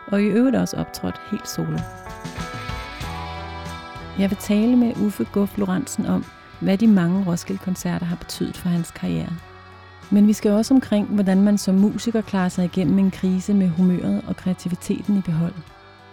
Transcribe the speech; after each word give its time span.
og 0.06 0.22
i 0.22 0.24
øvrigt 0.24 0.56
også 0.56 0.76
optrådt 0.76 1.20
helt 1.30 1.48
solo. 1.48 1.78
Jeg 4.18 4.30
vil 4.30 4.38
tale 4.38 4.76
med 4.76 4.92
Uffe 4.96 5.24
Guff 5.32 5.58
Lorentzen 5.58 6.06
om, 6.06 6.24
hvad 6.60 6.78
de 6.78 6.86
mange 6.86 7.24
Roskilde-koncerter 7.26 8.06
har 8.06 8.16
betydet 8.16 8.56
for 8.56 8.68
hans 8.68 8.90
karriere. 8.90 9.32
Men 10.10 10.26
vi 10.26 10.32
skal 10.32 10.50
også 10.50 10.74
omkring, 10.74 11.06
hvordan 11.06 11.42
man 11.42 11.58
som 11.58 11.74
musiker 11.74 12.20
klarer 12.20 12.48
sig 12.48 12.64
igennem 12.64 12.98
en 12.98 13.10
krise 13.10 13.54
med 13.54 13.68
humøret 13.68 14.22
og 14.28 14.36
kreativiteten 14.36 15.18
i 15.18 15.20
behold. 15.20 15.54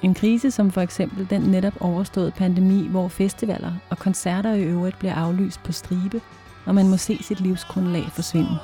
En 0.01 0.13
krise 0.13 0.51
som 0.51 0.71
for 0.71 0.81
eksempel 0.81 1.29
den 1.29 1.41
netop 1.41 1.73
overståede 1.79 2.31
pandemi, 2.31 2.87
hvor 2.87 3.07
festivaler 3.07 3.71
og 3.89 3.99
koncerter 3.99 4.53
i 4.53 4.63
øvrigt 4.63 4.99
bliver 4.99 5.15
aflyst 5.15 5.63
på 5.63 5.71
stribe, 5.71 6.21
og 6.65 6.75
man 6.75 6.87
må 6.87 6.97
se 6.97 7.19
sit 7.21 7.39
livsgrundlag 7.39 8.03
forsvinde. 8.15 8.57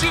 De 0.00 0.06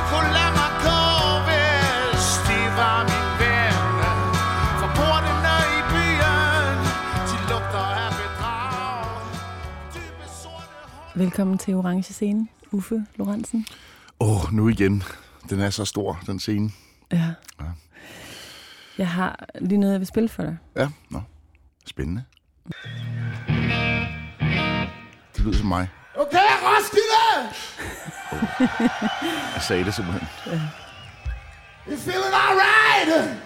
Velkommen 11.19 11.57
til 11.57 11.75
Orange 11.75 12.13
Scene, 12.13 12.47
Uffe 12.71 13.05
Lorentzen. 13.15 13.65
Åh, 14.19 14.45
oh, 14.45 14.53
nu 14.53 14.67
igen. 14.67 15.03
Den 15.49 15.59
er 15.59 15.69
så 15.69 15.85
stor, 15.85 16.19
den 16.25 16.39
scene. 16.39 16.71
Ja. 17.11 17.33
Ja. 17.59 17.65
Jeg 18.97 19.09
har 19.09 19.45
lige 19.61 19.77
noget, 19.77 19.93
jeg 19.93 19.99
vil 19.99 20.07
spille 20.07 20.29
for 20.29 20.43
dig. 20.43 20.57
Ja, 20.75 20.89
nå. 21.09 21.21
Spændende. 21.85 22.23
Det 25.35 25.43
lyder 25.43 25.57
som 25.57 25.67
mig. 25.67 25.87
Okay, 26.15 26.47
Roskilde! 26.63 27.53
Jeg 29.53 29.61
sagde 29.61 29.83
det 29.83 29.93
simpelthen. 29.93 30.27
You 31.87 31.97
feeling 31.97 32.33
alright? 32.33 33.39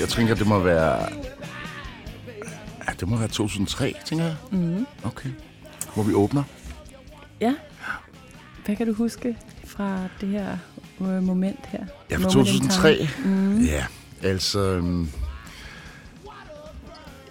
Jeg 0.00 0.08
tænker, 0.08 0.34
det 0.34 0.46
må 0.46 0.58
være... 0.58 1.08
Ja, 2.88 2.92
det 3.00 3.08
må 3.08 3.16
være 3.16 3.28
2003, 3.28 3.94
tænker 4.04 4.24
jeg. 4.24 4.36
Mm. 4.50 4.86
Okay. 5.02 5.30
Hvor 5.94 6.02
vi 6.02 6.14
åbner. 6.14 6.42
Ja. 7.40 7.54
Hvad 8.64 8.76
kan 8.76 8.86
du 8.86 8.92
huske 8.94 9.36
fra 9.66 9.98
det 10.20 10.28
her 10.28 10.56
øh, 11.00 11.22
moment 11.22 11.58
her? 11.68 11.84
Ja, 12.10 12.16
fra 12.16 12.28
Moment 12.28 12.48
in 12.48 12.68
2003. 12.68 12.96
time? 12.96 13.34
Mm. 13.34 13.60
Ja, 13.64 13.86
altså... 14.22 14.58
øhm, 14.60 15.08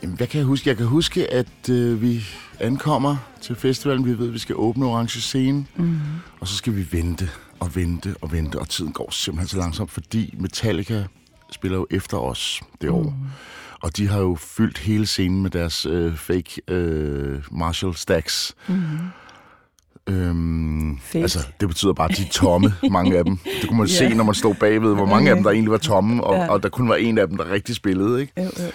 Jamen, 0.03 0.17
hvad 0.17 0.27
kan 0.27 0.37
jeg 0.37 0.45
huske? 0.45 0.69
Jeg 0.69 0.77
kan 0.77 0.85
huske, 0.85 1.33
at 1.33 1.69
øh, 1.69 2.01
vi 2.01 2.23
ankommer 2.59 3.17
til 3.41 3.55
festivalen. 3.55 4.05
Vi 4.05 4.17
ved, 4.19 4.27
at 4.27 4.33
vi 4.33 4.39
skal 4.39 4.55
åbne 4.55 4.85
Orange 4.85 5.21
Scene. 5.21 5.65
Mm. 5.75 5.97
Og 6.39 6.47
så 6.47 6.55
skal 6.55 6.75
vi 6.75 6.87
vente 6.91 7.29
og 7.59 7.75
vente 7.75 8.15
og 8.21 8.31
vente. 8.31 8.59
Og 8.59 8.69
tiden 8.69 8.91
går 8.91 9.11
simpelthen 9.11 9.47
så 9.47 9.57
langsomt, 9.57 9.91
fordi 9.91 10.35
Metallica 10.37 11.03
spiller 11.51 11.77
jo 11.77 11.87
efter 11.91 12.17
os 12.17 12.61
det 12.81 12.89
år. 12.89 13.13
Og 13.81 13.97
de 13.97 14.07
har 14.07 14.19
jo 14.19 14.35
fyldt 14.35 14.77
hele 14.77 15.05
scenen 15.05 15.41
med 15.41 15.49
deres 15.49 15.85
øh, 15.85 16.15
fake 16.17 16.61
øh, 16.67 17.43
Marshall 17.51 17.95
Stacks. 17.95 18.55
Mm. 18.67 18.75
Øhm, 20.09 20.99
altså, 21.13 21.39
det 21.59 21.67
betyder 21.67 21.93
bare, 21.93 22.11
at 22.11 22.17
de 22.17 22.21
er 22.23 22.29
tomme, 22.31 22.73
mange 22.91 23.17
af 23.17 23.25
dem. 23.25 23.37
Det 23.37 23.67
kunne 23.69 23.77
man 23.77 23.87
Ja. 23.87 23.93
se, 23.93 24.09
når 24.13 24.23
man 24.23 24.35
stod 24.35 24.55
bagved, 24.55 24.95
hvor 24.95 25.05
mange 25.05 25.29
af 25.29 25.35
dem, 25.35 25.43
der 25.43 25.51
egentlig 25.51 25.71
var 25.71 25.77
tomme, 25.77 26.23
og, 26.23 26.33
Ja. 26.35 26.47
og 26.51 26.63
der 26.63 26.69
kun 26.69 26.89
var 26.89 26.95
en 26.95 27.17
af 27.17 27.27
dem, 27.27 27.37
der 27.37 27.51
rigtig 27.51 27.75
spillede, 27.75 28.21
ikke? 28.21 28.33
Jo, 28.37 28.43
jo. 28.43 28.71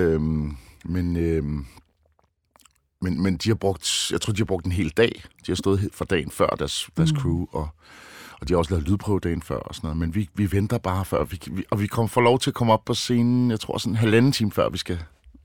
Øhm, 0.00 0.56
men, 0.84 1.16
øhm, 1.16 1.66
men, 3.02 3.22
men 3.22 3.36
de 3.36 3.48
har 3.48 3.54
brugt, 3.54 4.08
jeg 4.12 4.20
tror, 4.20 4.32
de 4.32 4.38
har 4.40 4.44
brugt 4.44 4.66
en 4.66 4.72
hel 4.72 4.88
dag. 4.90 5.22
De 5.46 5.52
har 5.52 5.54
stået 5.56 5.88
fra 5.94 6.04
dagen 6.04 6.30
før 6.30 6.46
deres, 6.48 6.88
deres 6.96 7.12
Mm. 7.12 7.16
mm. 7.16 7.22
crew, 7.22 7.46
og, 7.52 7.68
og 8.40 8.48
de 8.48 8.52
har 8.54 8.58
også 8.58 8.70
lavet 8.74 8.88
lydprøve 8.88 9.20
dagen 9.20 9.42
før 9.42 9.56
og 9.58 9.74
sådan 9.74 9.86
noget. 9.88 9.98
Men 9.98 10.14
vi, 10.14 10.28
vi 10.34 10.52
venter 10.52 10.78
bare 10.78 11.04
før, 11.04 11.24
vi, 11.24 11.40
vi, 11.50 11.64
og 11.70 11.80
vi 11.80 11.86
kommer 11.86 12.08
får 12.08 12.20
lov 12.20 12.38
til 12.38 12.50
at 12.50 12.54
komme 12.54 12.72
op 12.72 12.84
på 12.84 12.94
scenen, 12.94 13.50
jeg 13.50 13.60
tror 13.60 13.78
sådan 13.78 13.92
en 13.92 13.96
halvanden 13.96 14.32
time 14.32 14.52
før 14.52 14.68
vi 14.68 14.78
skal 14.78 14.98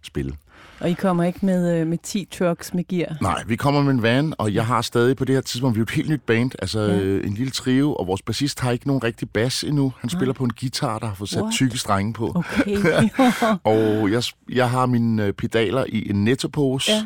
spille. 0.04 0.36
Og 0.80 0.90
I 0.90 0.94
kommer 0.94 1.24
ikke 1.24 1.46
med, 1.46 1.80
øh, 1.80 1.88
med 1.88 1.98
10 2.04 2.28
trucks 2.32 2.74
med 2.74 2.88
gear? 2.88 3.18
Nej, 3.22 3.44
vi 3.48 3.56
kommer 3.56 3.82
med 3.82 3.92
en 3.94 4.02
van, 4.02 4.34
og 4.38 4.54
jeg 4.54 4.66
har 4.66 4.82
stadig 4.82 5.18
på 5.18 5.26
det 5.26 5.36
her 5.36 5.42
tidspunkt, 5.42 5.76
vi 5.76 5.78
er 5.78 5.82
jo 5.82 5.84
et 5.84 5.90
helt 5.90 6.10
nyt 6.10 6.22
band, 6.22 6.52
altså 6.60 6.80
Ja. 6.80 6.96
ja. 6.98 7.02
en 7.04 7.34
lille 7.34 7.52
trio, 7.52 7.94
og 7.96 8.08
vores 8.08 8.22
bassist 8.22 8.60
har 8.60 8.72
ikke 8.72 8.88
nogen 8.88 9.04
rigtig 9.04 9.30
bas 9.30 9.64
endnu. 9.64 9.94
Han 10.00 10.10
spiller 10.10 10.34
på 10.34 10.44
en 10.44 10.52
guitar, 10.60 11.00
der 11.00 11.08
har 11.08 11.14
fået 11.16 11.30
sat 11.30 11.42
What? 11.42 11.54
tykke 11.54 11.78
strenge 11.78 12.14
på. 12.14 12.34
Okay. 12.36 13.10
Og 13.64 14.12
jeg, 14.12 14.24
jeg 14.50 14.70
har 14.70 14.86
mine 14.86 15.26
øh, 15.26 15.34
pedaler 15.34 15.86
i 15.90 16.10
en 16.10 16.24
nettopose. 16.24 16.92
ja. 16.92 17.06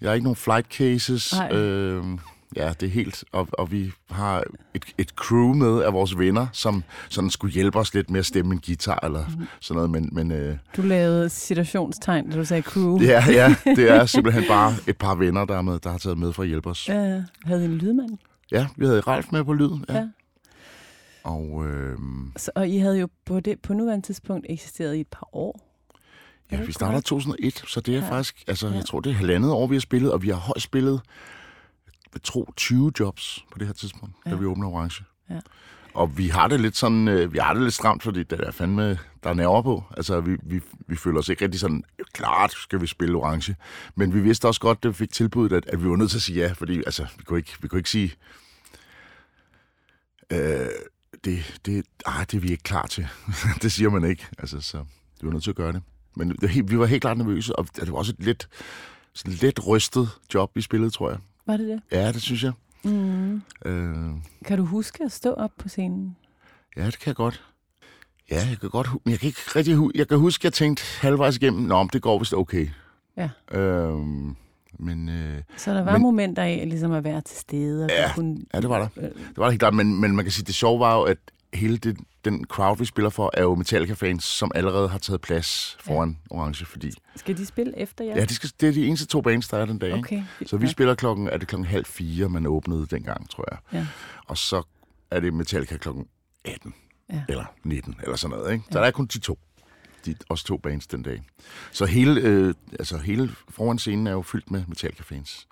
Jeg 0.00 0.08
har 0.10 0.14
ikke 0.14 0.24
nogen 0.24 0.36
flight 0.36 0.66
cases. 0.74 1.32
Nej. 1.32 1.52
Øh, 1.52 2.04
ja, 2.56 2.72
det 2.80 2.86
er 2.86 2.90
helt... 2.90 3.24
Og, 3.32 3.48
og 3.52 3.72
vi 3.72 3.92
har 4.10 4.44
et, 4.74 4.84
et 4.98 5.08
crew 5.10 5.52
med 5.54 5.82
af 5.82 5.92
vores 5.92 6.18
venner, 6.18 6.46
som 6.52 6.84
sådan 7.08 7.30
skulle 7.30 7.54
hjælpe 7.54 7.78
os 7.78 7.94
lidt 7.94 8.10
med 8.10 8.20
at 8.20 8.26
stemme 8.26 8.54
en 8.54 8.60
guitar 8.66 9.00
eller 9.02 9.24
Mhm. 9.28 9.46
sådan 9.60 9.74
noget. 9.76 9.90
Men, 9.90 10.08
men 10.12 10.32
øh, 10.32 10.56
Du 10.76 10.82
lavede 10.82 11.28
citationstegn, 11.28 12.30
da 12.30 12.36
du 12.36 12.44
sagde 12.44 12.62
crew. 12.62 13.00
ja, 13.00 13.24
ja, 13.28 13.54
det 13.64 13.90
er 13.90 14.06
simpelthen 14.16 14.44
bare 14.48 14.74
et 14.86 14.96
par 14.98 15.14
venner, 15.14 15.44
der, 15.44 15.56
er 15.58 15.62
med, 15.62 15.78
der 15.78 15.90
har 15.90 15.98
taget 15.98 16.18
med 16.18 16.32
for 16.32 16.42
at 16.42 16.48
hjælpe 16.48 16.68
os. 16.70 16.88
Ja, 16.88 17.22
havde 17.44 17.62
I 17.62 17.64
en 17.64 17.78
lydmand? 17.78 18.18
ja 18.52 18.66
vi 18.76 18.86
havde 18.86 19.00
Ralf 19.00 19.26
med 19.32 19.44
på 19.44 19.52
lyd. 19.52 19.70
Ja. 19.88 19.94
Ja. 19.94 20.06
Og 21.24 21.66
øh, 21.66 21.98
Så, 22.36 22.50
og 22.54 22.68
I 22.68 22.78
havde 22.78 22.98
jo 22.98 23.08
på, 23.24 23.40
det, 23.40 23.60
på 23.60 23.72
nuværende 23.72 24.06
tidspunkt 24.06 24.46
eksisteret 24.48 24.96
i 24.96 25.00
et 25.00 25.06
par 25.08 25.28
år. 25.32 25.60
Ja, 26.52 26.60
vi 26.62 26.72
starter 26.72 26.98
i 26.98 27.02
2001, 27.02 27.62
så 27.68 27.80
det 27.80 27.96
er 27.96 28.00
Ja. 28.00 28.10
faktisk, 28.10 28.44
altså 28.48 28.68
Ja. 28.68 28.74
jeg 28.74 28.84
tror, 28.86 29.00
det 29.00 29.10
er 29.10 29.14
halvandet 29.14 29.50
år, 29.50 29.66
vi 29.66 29.74
har 29.74 29.80
spillet, 29.80 30.12
og 30.12 30.22
vi 30.22 30.28
har 30.28 30.36
højst 30.36 30.64
spillet, 30.64 31.00
jeg 32.16 32.22
tror, 32.22 32.52
20 32.56 32.92
jobs 33.00 33.44
på 33.52 33.58
det 33.58 33.66
her 33.66 33.74
tidspunkt, 33.74 34.14
ja. 34.26 34.30
Da 34.30 34.36
vi 34.36 34.46
åbner 34.46 34.68
Orange. 34.68 35.04
Ja. 35.30 35.40
Og 35.94 36.18
vi 36.18 36.28
har 36.28 36.48
det 36.48 36.60
lidt 36.60 36.76
sådan, 36.76 37.08
øh, 37.08 37.32
vi 37.32 37.38
har 37.38 37.52
det 37.52 37.62
lidt 37.62 37.74
stramt, 37.74 38.02
fordi 38.02 38.22
det 38.22 38.40
er 38.40 38.50
fandme, 38.50 38.98
der 39.22 39.30
er 39.30 39.34
nerver 39.34 39.62
på. 39.62 39.84
Altså, 39.96 40.20
vi, 40.20 40.36
vi, 40.42 40.60
vi 40.86 40.96
føler 40.96 41.18
os 41.18 41.28
ikke 41.28 41.44
rigtig 41.44 41.60
sådan, 41.60 41.84
klart 42.12 42.52
skal 42.52 42.80
vi 42.80 42.86
spille 42.86 43.16
Orange. 43.16 43.56
Men 43.94 44.14
vi 44.14 44.20
vidste 44.20 44.48
også 44.48 44.60
godt, 44.60 44.82
da 44.82 44.88
vi 44.88 44.94
fik 44.94 45.12
tilbuddet, 45.12 45.56
at, 45.56 45.66
at 45.66 45.84
vi 45.84 45.88
var 45.88 45.96
nødt 45.96 46.10
til 46.10 46.18
at 46.18 46.22
sige 46.22 46.40
ja, 46.40 46.52
fordi 46.52 46.76
altså, 46.76 47.06
vi 47.18 47.24
kunne 47.24 47.38
ikke, 47.38 47.52
vi 47.60 47.68
kunne 47.68 47.78
ikke 47.78 47.90
sige, 47.90 48.12
øh, 50.32 50.66
det, 51.24 51.60
det, 51.66 51.86
ah, 52.06 52.26
det 52.26 52.34
er 52.34 52.40
vi 52.40 52.50
ikke 52.50 52.62
klar 52.62 52.86
til. 52.86 53.08
det 53.62 53.72
siger 53.72 53.90
man 53.90 54.04
ikke. 54.04 54.26
Altså, 54.38 54.60
så 54.60 54.78
vi 55.20 55.26
var 55.26 55.32
nødt 55.32 55.42
til 55.42 55.50
at 55.50 55.56
gøre 55.56 55.72
det. 55.72 55.82
Men 56.16 56.30
det, 56.30 56.70
vi 56.70 56.78
var 56.78 56.86
helt 56.86 57.02
klart 57.02 57.18
nervøse, 57.18 57.56
og 57.56 57.66
det 57.76 57.92
var 57.92 57.98
også 57.98 58.12
et 58.18 58.24
lidt, 58.24 58.48
sådan 59.12 59.32
lidt 59.32 59.66
rystet 59.66 60.08
job, 60.34 60.50
vi 60.54 60.62
spillede, 60.62 60.90
tror 60.90 61.10
jeg. 61.10 61.18
Var 61.46 61.56
det 61.56 61.68
det? 61.68 61.80
Ja, 61.92 62.12
det 62.12 62.22
synes 62.22 62.42
jeg. 62.44 62.52
Mm. 62.84 63.42
Øh, 63.64 63.94
Kan 64.44 64.58
du 64.58 64.64
huske 64.64 65.04
at 65.04 65.12
stå 65.12 65.32
op 65.32 65.50
på 65.58 65.68
scenen? 65.68 66.16
ja, 66.76 66.86
det 66.86 66.98
kan 66.98 67.06
jeg 67.06 67.16
godt. 67.16 67.44
Ja, 68.30 68.36
jeg 68.50 68.56
kan 68.60 68.70
godt 68.70 68.88
men 69.04 69.10
jeg 69.12 69.20
kan 69.20 69.26
ikke 69.26 69.40
rigtig 69.56 69.74
hu- 69.74 69.90
Jeg 69.94 70.08
kan 70.08 70.18
huske, 70.18 70.40
at 70.40 70.44
jeg 70.44 70.52
tænkte 70.52 70.82
halvvejs 71.00 71.36
igennem, 71.36 71.62
nå, 71.62 71.82
men 71.82 71.90
det 71.92 72.02
går 72.02 72.18
vist 72.18 72.34
okay. 72.34 72.68
Ja. 73.16 73.28
Øh, 73.52 73.98
men 74.78 75.08
øh, 75.08 75.42
Så 75.56 75.74
der 75.74 75.82
var 75.84 75.92
Men- 75.92 76.02
momenter 76.02 76.42
af 76.42 76.62
ligesom 76.68 76.92
at 76.92 77.04
være 77.04 77.20
til 77.20 77.36
stede. 77.38 77.84
Og 77.84 77.90
Ja, 77.90 78.12
kunne, 78.14 78.36
ja, 78.54 78.60
det 78.60 78.68
var 78.68 78.78
der. 78.78 78.88
øh, 78.96 79.02
Det 79.04 79.36
var 79.36 79.44
det 79.44 79.52
helt 79.52 79.60
klart, 79.60 79.74
men, 79.74 80.00
men 80.00 80.16
man 80.16 80.24
kan 80.24 80.32
sige, 80.32 80.44
det 80.44 80.54
sjove 80.54 80.80
var 80.80 80.94
jo, 80.94 81.02
at 81.02 81.18
hele 81.54 81.76
det, 81.76 81.96
den 82.24 82.44
crowd, 82.44 82.78
vi 82.78 82.84
spiller 82.84 83.10
for, 83.10 83.30
er 83.34 83.42
jo 83.42 83.54
Metallica-fans, 83.54 84.24
som 84.24 84.50
allerede 84.54 84.88
har 84.88 84.98
taget 84.98 85.20
plads 85.20 85.76
foran 85.80 86.18
ja. 86.30 86.36
Orange, 86.36 86.64
fordi... 86.66 86.92
Skal 87.16 87.36
de 87.36 87.46
spille 87.46 87.78
efter 87.78 88.04
jer? 88.04 88.16
Ja, 88.16 88.24
de 88.24 88.34
skal, 88.34 88.50
det 88.60 88.68
er 88.68 88.72
de 88.72 88.86
eneste 88.86 89.06
to 89.06 89.20
bands, 89.20 89.48
der 89.48 89.58
er 89.58 89.64
den 89.66 89.78
dag, 89.78 89.88
ikke? 89.88 89.98
Okay. 89.98 90.22
Så 90.46 90.56
vi 90.56 90.68
spiller 90.68 90.94
klokken, 90.94 91.28
er 91.28 91.36
det 91.36 91.48
klokken 91.48 91.66
halv 91.66 91.84
fire, 91.84 92.28
man 92.28 92.46
åbnede 92.46 92.86
dengang, 92.86 93.30
tror 93.30 93.44
jeg. 93.50 93.58
Ja. 93.80 93.86
Og 94.26 94.38
så 94.38 94.62
er 95.10 95.20
det 95.20 95.34
Metallica 95.34 95.76
klokken 95.76 96.06
18, 96.44 96.74
Ja. 97.12 97.22
eller 97.28 97.44
19, 97.64 97.94
eller 98.02 98.16
sådan 98.16 98.36
noget, 98.36 98.52
ikke? 98.52 98.64
Så 98.70 98.78
der 98.78 98.84
er 98.84 98.90
kun 98.90 99.06
de 99.06 99.18
to. 99.18 99.38
De, 100.06 100.14
også 100.28 100.44
to 100.44 100.56
bands 100.56 100.86
den 100.86 101.02
dag. 101.02 101.22
Så 101.72 101.86
hele, 101.86 102.20
øh, 102.20 102.54
altså 102.78 102.98
hele 102.98 103.30
foran 103.48 103.78
scenen 103.78 104.06
er 104.06 104.10
jo 104.12 104.22
fyldt 104.22 104.50
med 104.50 104.64
Metallica-fans. 104.68 105.46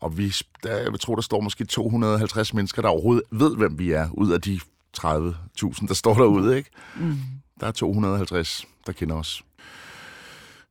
Og 0.00 0.18
vi, 0.18 0.34
der, 0.62 0.76
jeg 0.76 0.92
vil 0.92 1.00
tro, 1.00 1.14
der 1.14 1.22
står 1.22 1.40
måske 1.40 1.64
250 1.64 2.54
mennesker, 2.54 2.82
der 2.82 2.88
overhovedet 2.88 3.24
ved, 3.30 3.56
hvem 3.56 3.78
vi 3.78 3.90
er, 3.90 4.08
ud 4.12 4.32
af 4.32 4.40
de 4.40 4.60
30.000, 4.98 5.86
der 5.88 5.94
står 5.94 6.14
derude, 6.14 6.56
ikke? 6.56 6.70
Mm. 6.96 7.16
Der 7.60 7.66
er 7.66 7.70
250, 7.72 8.64
der 8.86 8.92
kender 8.92 9.14
os. 9.16 9.42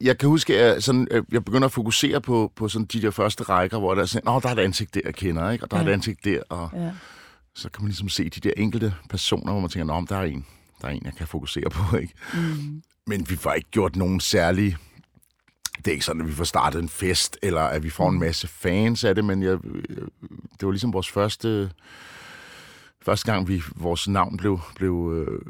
Jeg 0.01 0.18
kan 0.18 0.29
huske, 0.29 0.57
at 0.59 0.74
jeg, 0.74 0.83
sådan, 0.83 1.07
øh, 1.12 1.24
jeg 1.31 1.45
begynder 1.45 1.65
at 1.65 1.71
fokusere 1.71 2.21
på, 2.21 2.51
på 2.56 2.68
sådan 2.69 2.85
de 2.85 3.01
der 3.01 3.12
første 3.12 3.44
rækker, 3.44 3.79
hvor 3.79 3.95
der 3.95 4.01
er 4.01 4.06
sådan, 4.06 4.25
Nå, 4.25 4.39
der 4.39 4.50
er 4.50 4.53
et 4.53 4.59
ansigt 4.59 4.94
der, 4.94 5.01
jeg 5.06 5.15
kender, 5.15 5.50
ikke? 5.51 5.65
og 5.65 5.71
der 5.71 5.77
ja. 5.77 5.83
er 5.83 5.88
et 5.88 5.94
ansigt 5.94 6.25
der, 6.25 6.41
og 6.50 6.69
Ja. 6.74 6.91
så 7.56 7.69
kan 7.69 7.83
man 7.83 7.88
ligesom 7.88 8.09
se 8.09 8.29
de 8.29 8.39
der 8.39 8.51
enkelte 8.57 8.94
personer, 9.09 9.51
hvor 9.51 9.62
man 9.62 9.69
tænker, 9.69 9.85
Nå, 9.85 10.06
der 10.09 10.15
er 10.18 10.24
en, 10.24 10.45
der 10.81 10.88
er 10.88 10.91
en, 10.91 11.01
jeg 11.06 11.13
kan 11.18 11.27
fokusere 11.27 11.69
på. 11.69 11.97
Ikke? 11.97 12.13
Mm. 12.33 12.81
Men 13.07 13.30
vi 13.30 13.35
får 13.35 13.53
ikke 13.53 13.69
gjort 13.71 13.95
nogen 13.95 14.19
særlig... 14.19 14.77
Det 15.77 15.88
er 15.88 15.91
ikke 15.91 16.06
sådan, 16.06 16.21
at 16.21 16.27
vi 16.27 16.33
får 16.33 16.44
startet 16.44 16.81
en 16.81 16.89
fest, 16.89 17.38
eller 17.41 17.62
at 17.62 17.83
vi 17.83 17.89
får 17.89 18.09
en 18.09 18.19
masse 18.19 18.47
fans 18.47 19.03
af 19.03 19.15
det, 19.15 19.25
men 19.25 19.44
jeg, 19.44 19.57
øh, 19.65 19.97
det 20.59 20.65
var 20.65 20.71
ligesom 20.71 20.94
vores 20.94 21.09
første... 21.09 21.71
Første 23.07 23.31
gang, 23.31 23.48
vi, 23.48 23.62
vores 23.75 24.07
navn 24.07 24.38
blev, 24.38 24.59
blev 24.75 25.25
øh, 25.27 25.42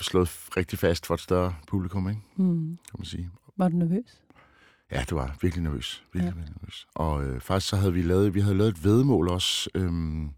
slået 0.00 0.30
rigtig 0.56 0.78
fast 0.78 1.06
for 1.06 1.14
et 1.14 1.20
større 1.20 1.54
publikum, 1.68 2.08
ikke? 2.08 2.20
Mm. 2.36 2.66
kan 2.90 2.98
man 2.98 3.04
sige. 3.04 3.30
Var 3.56 3.68
du 3.68 3.76
nervøs? 3.76 4.20
Ja, 4.90 5.00
det 5.00 5.14
var 5.14 5.36
virkelig 5.42 5.62
nervøs. 5.64 6.04
Virkelig, 6.12 6.30
Ja. 6.30 6.36
virkelig 6.38 6.56
nervøs. 6.62 6.86
Og 6.94 7.24
øh, 7.24 7.40
faktisk 7.40 7.68
så 7.70 7.76
havde 7.76 7.92
vi 7.92 8.02
lavet, 8.02 8.34
vi 8.34 8.40
havde 8.40 8.54
lavet 8.58 8.70
et 8.70 8.84
vedmål 8.84 9.28
også, 9.28 9.70
øhm, 9.74 10.30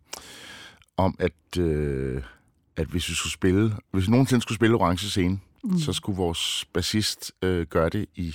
om 0.96 1.16
at, 1.18 1.58
øh, 1.58 2.22
at 2.76 2.86
hvis 2.86 3.08
vi 3.08 3.14
skulle 3.14 3.32
spille, 3.32 3.76
hvis 3.90 4.06
vi 4.06 4.10
nogensinde 4.10 4.42
skulle 4.42 4.56
spille 4.56 4.76
Orange 4.76 5.08
Scene, 5.08 5.40
Mm. 5.64 5.70
mm. 5.70 5.78
så 5.78 5.92
skulle 5.92 6.16
vores 6.16 6.64
bassist 6.72 7.32
øh, 7.42 7.66
gøre 7.66 7.88
det 7.88 8.06
i, 8.14 8.34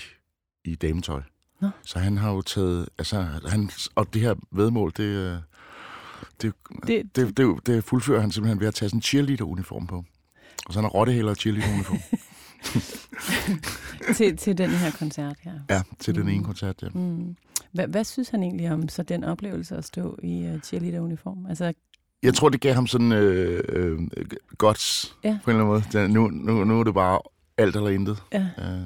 i 0.65 0.75
dametøj. 0.75 1.21
Nå. 1.61 1.69
Så 1.83 1.99
han 1.99 2.17
har 2.17 2.31
jo 2.31 2.41
taget, 2.41 2.89
altså, 2.97 3.21
han, 3.47 3.69
og 3.95 4.13
det 4.13 4.21
her 4.21 4.35
vedmål, 4.51 4.91
det, 4.97 5.03
øh, 5.03 5.37
det, 6.41 6.53
Det, 6.87 7.15
det, 7.15 7.37
det, 7.37 7.67
det 7.67 7.83
fuldfører 7.83 8.21
han 8.21 8.31
simpelthen 8.31 8.59
ved 8.59 8.67
at 8.67 8.73
tage 8.75 8.89
sådan 8.89 8.97
en 8.97 9.01
cheerleader-uniform 9.01 9.87
på. 9.87 10.03
Og 10.65 10.73
så 10.73 10.81
har 10.81 10.87
rottehælder 10.87 11.29
og 11.31 11.37
cheerleader-uniform. 11.39 11.99
til, 14.15 14.37
til 14.37 14.57
den 14.57 14.69
her 14.69 14.91
koncert 14.91 15.35
her. 15.41 15.53
ja, 15.69 15.81
til 15.99 16.15
den 16.15 16.23
Mm. 16.23 16.29
ene 16.29 16.43
koncert, 16.43 16.75
ja. 16.81 16.87
Mm. 16.93 17.35
Hvad, 17.71 17.87
hvad 17.87 18.03
synes 18.03 18.29
han 18.29 18.43
egentlig 18.43 18.71
om 18.71 18.89
så 18.89 19.03
den 19.03 19.23
oplevelse 19.23 19.75
at 19.75 19.85
stå 19.85 20.17
i 20.23 20.49
uh, 20.53 20.59
cheerleader-uniform? 20.61 21.45
Altså, 21.49 21.73
Jeg 22.23 22.33
tror, 22.33 22.49
det 22.49 22.61
gav 22.61 22.73
ham 22.73 22.87
sådan 22.87 23.11
øh, 23.11 23.63
øh, 23.69 23.99
godt 24.57 25.13
Ja. 25.23 25.29
ja. 25.29 25.39
på 25.43 25.51
en 25.51 25.57
eller 25.57 25.73
anden 25.93 25.93
måde. 25.93 26.07
Nu, 26.13 26.27
nu, 26.53 26.63
nu 26.63 26.79
er 26.79 26.83
det 26.83 26.93
bare 26.93 27.19
alt 27.57 27.75
eller 27.75 27.89
intet. 27.89 28.23
ja. 28.33 28.47
Øh, 28.59 28.79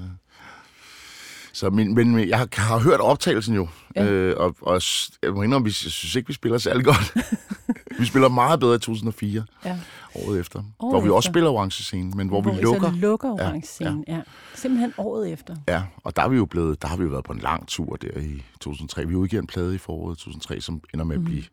så, 1.53 1.69
men, 1.69 1.93
men 1.95 2.29
jeg 2.29 2.37
har, 2.37 2.47
har 2.61 2.79
hørt 2.79 2.99
optagelsen 2.99 3.55
jo, 3.55 3.67
Ja. 3.95 4.03
ja. 4.03 4.11
øh, 4.11 4.37
og, 4.39 4.55
og 4.61 4.81
jeg 5.23 5.33
må 5.33 5.41
indrømme, 5.41 5.65
jeg 5.67 5.73
synes 5.73 6.15
ikke, 6.15 6.27
vi 6.27 6.33
spiller 6.33 6.57
særlig 6.57 6.85
godt. 6.85 7.13
vi 7.99 8.05
spiller 8.05 8.29
meget 8.29 8.59
bedre 8.59 8.75
i 8.75 8.79
2004, 8.79 9.45
ja. 9.65 9.79
året 10.15 10.39
efter, 10.39 10.63
Året 10.79 10.93
hvor 10.93 11.01
vi 11.01 11.09
også 11.09 11.29
spiller 11.29 11.49
orange 11.49 11.83
scene, 11.83 12.11
men 12.15 12.27
hvor, 12.27 12.41
Hvor 12.41 12.51
vi 12.53 12.61
lukker. 12.61 12.89
Så 12.91 12.95
lukker 12.97 13.29
Ja, 13.29 13.33
orange 13.47 13.67
scenen, 13.67 14.03
ja. 14.07 14.15
ja. 14.15 14.21
Simpelthen 14.55 14.93
året 14.97 15.31
efter. 15.31 15.55
Ja, 15.67 15.83
og 16.03 16.15
der 16.15 16.21
er 16.23 16.27
vi 16.29 16.35
jo 16.37 16.45
blevet, 16.45 16.81
der 16.81 16.87
har 16.87 16.97
vi 16.97 17.03
jo 17.03 17.09
været 17.09 17.23
på 17.25 17.33
en 17.33 17.39
lang 17.39 17.67
tur 17.67 17.95
der 17.95 18.19
i 18.19 18.43
2003. 18.59 19.07
Vi 19.07 19.15
udgiver 19.15 19.41
en 19.41 19.47
plade 19.47 19.75
i 19.75 19.77
foråret 19.77 20.17
2003, 20.17 20.61
som 20.61 20.81
ender 20.93 21.05
med 21.05 21.15
at 21.15 21.21
Mhm. 21.21 21.29
blive 21.29 21.43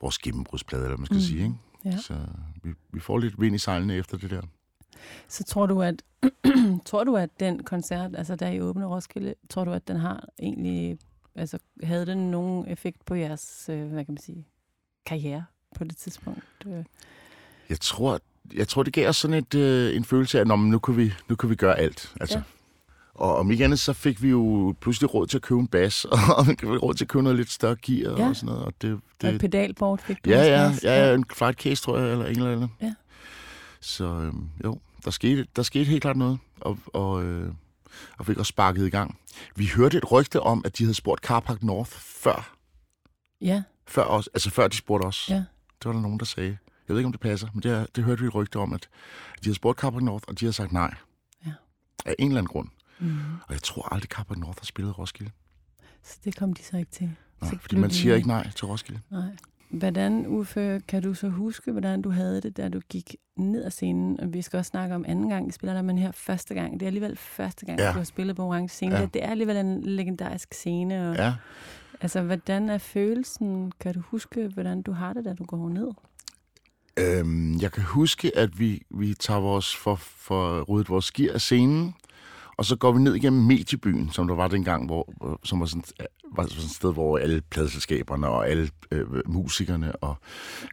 vores 0.00 0.18
gennembrudsplade, 0.18 0.84
eller 0.84 0.96
man 0.96 1.06
skal 1.06 1.14
Mhm. 1.14 1.24
sige, 1.24 1.42
ikke? 1.42 1.54
Ja. 1.84 1.96
Så 1.98 2.14
vi, 2.64 2.70
vi 2.92 3.00
får 3.00 3.18
lidt 3.18 3.40
vind 3.40 3.54
i 3.54 3.58
sejlene 3.58 3.94
efter 3.94 4.16
det 4.18 4.30
der. 4.30 4.40
Så 5.28 5.44
tror 5.44 5.66
du, 5.66 5.82
at 5.82 6.02
tror 6.86 7.04
du, 7.04 7.16
at 7.16 7.40
den 7.40 7.62
koncert, 7.62 8.10
altså 8.16 8.36
der 8.36 8.48
i 8.48 8.60
åbne 8.60 8.86
Roskilde, 8.86 9.34
tror 9.50 9.64
du, 9.64 9.72
at 9.72 9.88
den 9.88 9.96
har 9.96 10.28
egentlig, 10.38 10.98
altså 11.34 11.58
havde 11.82 12.06
den 12.06 12.30
nogen 12.30 12.68
effekt 12.68 13.04
på 13.04 13.14
jeres, 13.14 13.66
øh, 13.72 13.86
hvad 13.92 14.04
kan 14.04 14.14
man 14.14 14.22
sige, 14.22 14.46
karriere 15.06 15.44
på 15.76 15.84
det 15.84 15.96
tidspunkt? 15.96 16.44
Øh, 16.66 16.84
Jeg 17.68 17.80
tror, 17.80 18.20
jeg 18.54 18.68
tror 18.68 18.82
det 18.82 18.92
gav 18.92 19.08
os 19.08 19.16
sådan 19.16 19.34
et, 19.36 19.54
øh, 19.54 19.96
en 19.96 20.04
følelse 20.04 20.38
af, 20.38 20.40
at 20.40 20.46
"Nå, 20.46 20.56
men 20.56 20.70
nu, 20.70 20.78
kan 20.78 20.96
vi, 20.96 21.12
nu 21.28 21.36
kan 21.36 21.50
vi 21.50 21.54
gøre 21.54 21.78
alt. 21.78 22.14
Altså. 22.20 22.38
Ja. 22.38 22.42
Og 23.14 23.36
om 23.36 23.50
ikke 23.50 23.64
andet, 23.64 23.78
så 23.78 23.92
fik 23.92 24.22
vi 24.22 24.28
jo 24.28 24.74
pludselig 24.80 25.14
råd 25.14 25.26
til 25.26 25.38
at 25.38 25.42
købe 25.42 25.60
en 25.60 25.68
bas, 25.68 26.04
og 26.04 26.18
råd 26.82 26.94
til 26.94 27.04
at 27.04 27.08
købe 27.08 27.22
noget 27.22 27.38
lidt 27.38 27.50
større 27.50 27.76
gear 27.82 28.18
Ja. 28.18 28.28
og 28.28 28.36
sådan 28.36 28.46
noget. 28.46 28.64
Og 28.64 28.72
det, 28.82 29.00
det... 29.20 29.28
Og 29.28 29.34
et 29.34 29.40
pedalboard 29.40 29.98
fik 29.98 30.24
du 30.24 30.30
ja, 30.30 30.42
ja, 30.44 30.72
ja, 30.82 31.08
ja, 31.08 31.14
en 31.14 31.24
flight 31.34 31.58
case, 31.60 31.82
tror 31.82 31.98
jeg, 31.98 32.12
eller 32.12 32.24
en 32.26 32.30
eller 32.36 32.52
anden. 32.52 32.68
Ja. 32.82 32.94
Så 33.80 34.04
øhm, 34.04 34.48
jo, 34.64 34.78
der 35.06 35.12
skete, 35.12 35.46
der 35.56 35.62
skete 35.62 35.84
helt 35.84 36.02
klart 36.02 36.16
noget, 36.16 36.38
og, 36.60 36.78
og, 36.86 37.24
øh, 37.24 37.52
og 38.18 38.26
fik 38.26 38.38
også 38.38 38.50
sparket 38.50 38.86
i 38.86 38.90
gang. 38.90 39.18
Vi 39.56 39.66
hørte 39.66 39.98
et 39.98 40.12
rygte 40.12 40.40
om, 40.40 40.62
at 40.64 40.78
de 40.78 40.84
havde 40.84 40.94
spurgt 40.94 41.20
Carpark 41.24 41.62
North 41.62 41.90
før, 41.90 42.56
Ja, 43.40 43.62
før, 43.86 44.02
os, 44.04 44.26
altså 44.34 44.50
før 44.50 44.68
de 44.68 44.76
spurgte 44.76 45.04
os. 45.06 45.28
ja. 45.30 45.34
Det 45.78 45.84
var 45.84 45.92
der 45.92 46.00
nogen, 46.00 46.18
der 46.18 46.24
sagde. 46.24 46.58
Jeg 46.88 46.94
ved 46.94 46.98
ikke, 47.00 47.06
om 47.06 47.12
det 47.12 47.20
passer, 47.20 47.48
men 47.54 47.62
det, 47.62 47.96
det 47.96 48.04
hørte 48.04 48.20
vi 48.20 48.26
et 48.26 48.34
rygte 48.34 48.56
om, 48.58 48.72
at 48.72 48.88
de 49.40 49.44
havde 49.44 49.54
spurgt 49.54 49.78
Carpark 49.80 50.02
North, 50.02 50.24
og 50.28 50.40
de 50.40 50.44
havde 50.44 50.52
sagt 50.52 50.72
nej. 50.72 50.94
Ja. 51.46 51.52
Af 52.06 52.14
en 52.18 52.26
eller 52.28 52.38
anden 52.38 52.48
grund. 52.48 52.68
Mm. 52.98 53.18
Og 53.48 53.52
jeg 53.54 53.62
tror 53.62 53.92
aldrig, 53.92 54.08
Carpark 54.08 54.38
North 54.38 54.58
har 54.60 54.64
spillet 54.64 54.98
Roskilde. 54.98 55.30
Så 56.02 56.18
det 56.24 56.36
kom 56.36 56.54
de 56.54 56.62
så 56.62 56.76
ikke 56.76 56.90
til. 56.92 57.10
Nej, 57.40 57.50
Så 57.50 57.58
fordi 57.60 57.76
man 57.76 57.90
siger 57.90 58.14
ikke 58.14 58.28
nej 58.28 58.50
til 58.50 58.66
Roskilde. 58.66 59.00
Nej. 59.10 59.36
Hvordan, 59.68 60.26
Uffe, 60.26 60.80
kan 60.88 61.02
du 61.02 61.14
så 61.14 61.28
huske, 61.28 61.72
hvordan 61.72 62.02
du 62.02 62.10
havde 62.10 62.40
det, 62.40 62.56
da 62.56 62.68
du 62.68 62.80
gik 62.88 63.16
ned 63.36 63.64
ad 63.64 63.70
scenen? 63.70 64.20
Og 64.20 64.32
vi 64.32 64.42
skal 64.42 64.56
også 64.58 64.68
snakke 64.68 64.94
om 64.94 65.04
anden 65.08 65.28
gang, 65.28 65.48
I 65.48 65.52
spiller 65.52 65.74
der, 65.74 65.82
men 65.82 65.98
her 65.98 66.12
første 66.12 66.54
gang. 66.54 66.72
Det 66.72 66.82
er 66.82 66.86
alligevel 66.86 67.16
første 67.16 67.66
gang, 67.66 67.78
Ja. 67.80 67.88
du 67.88 67.92
har 67.92 68.04
spillet 68.04 68.36
på 68.36 68.42
Orange 68.44 68.68
Scene. 68.68 68.96
Ja. 68.96 69.06
Det, 69.14 69.24
er 69.24 69.30
alligevel 69.30 69.56
en 69.56 69.82
legendarisk 69.82 70.54
scene. 70.54 71.10
Og, 71.10 71.16
Ja. 71.16 71.34
Altså, 72.00 72.22
hvordan 72.22 72.68
er 72.70 72.78
følelsen? 72.78 73.72
Kan 73.80 73.94
du 73.94 74.00
huske, 74.00 74.48
hvordan 74.54 74.82
du 74.82 74.92
har 74.92 75.12
det, 75.12 75.24
da 75.24 75.32
du 75.34 75.44
går 75.44 75.68
ned? 75.68 75.88
Øhm, 76.98 77.58
jeg 77.60 77.72
kan 77.72 77.82
huske, 77.82 78.36
at 78.38 78.58
vi, 78.58 78.82
vi 78.90 79.14
tager 79.14 79.40
vores, 79.40 79.76
for, 79.76 79.94
for 79.96 80.62
ryddet 80.62 80.88
vores 80.88 81.10
gear 81.12 81.34
af 81.34 81.40
scenen, 81.40 81.94
og 82.56 82.64
så 82.64 82.76
går 82.76 82.92
vi 82.92 82.98
ned 83.00 83.14
igennem 83.14 83.42
mediebyen, 83.44 84.10
som 84.10 84.28
der 84.28 84.34
var 84.34 84.48
dengang, 84.48 84.86
hvor, 84.86 85.12
hvor- 85.16 85.40
som 85.44 85.60
var 85.60 85.66
sådan, 85.66 85.84
var 86.36 86.46
sådan 86.46 86.64
et 86.64 86.70
sted, 86.70 86.92
hvor 86.92 87.18
alle 87.18 87.42
pladselskaberne 87.50 88.28
og 88.28 88.48
alle 88.48 88.70
øh, 88.90 89.06
musikerne 89.26 89.96
og 89.96 90.16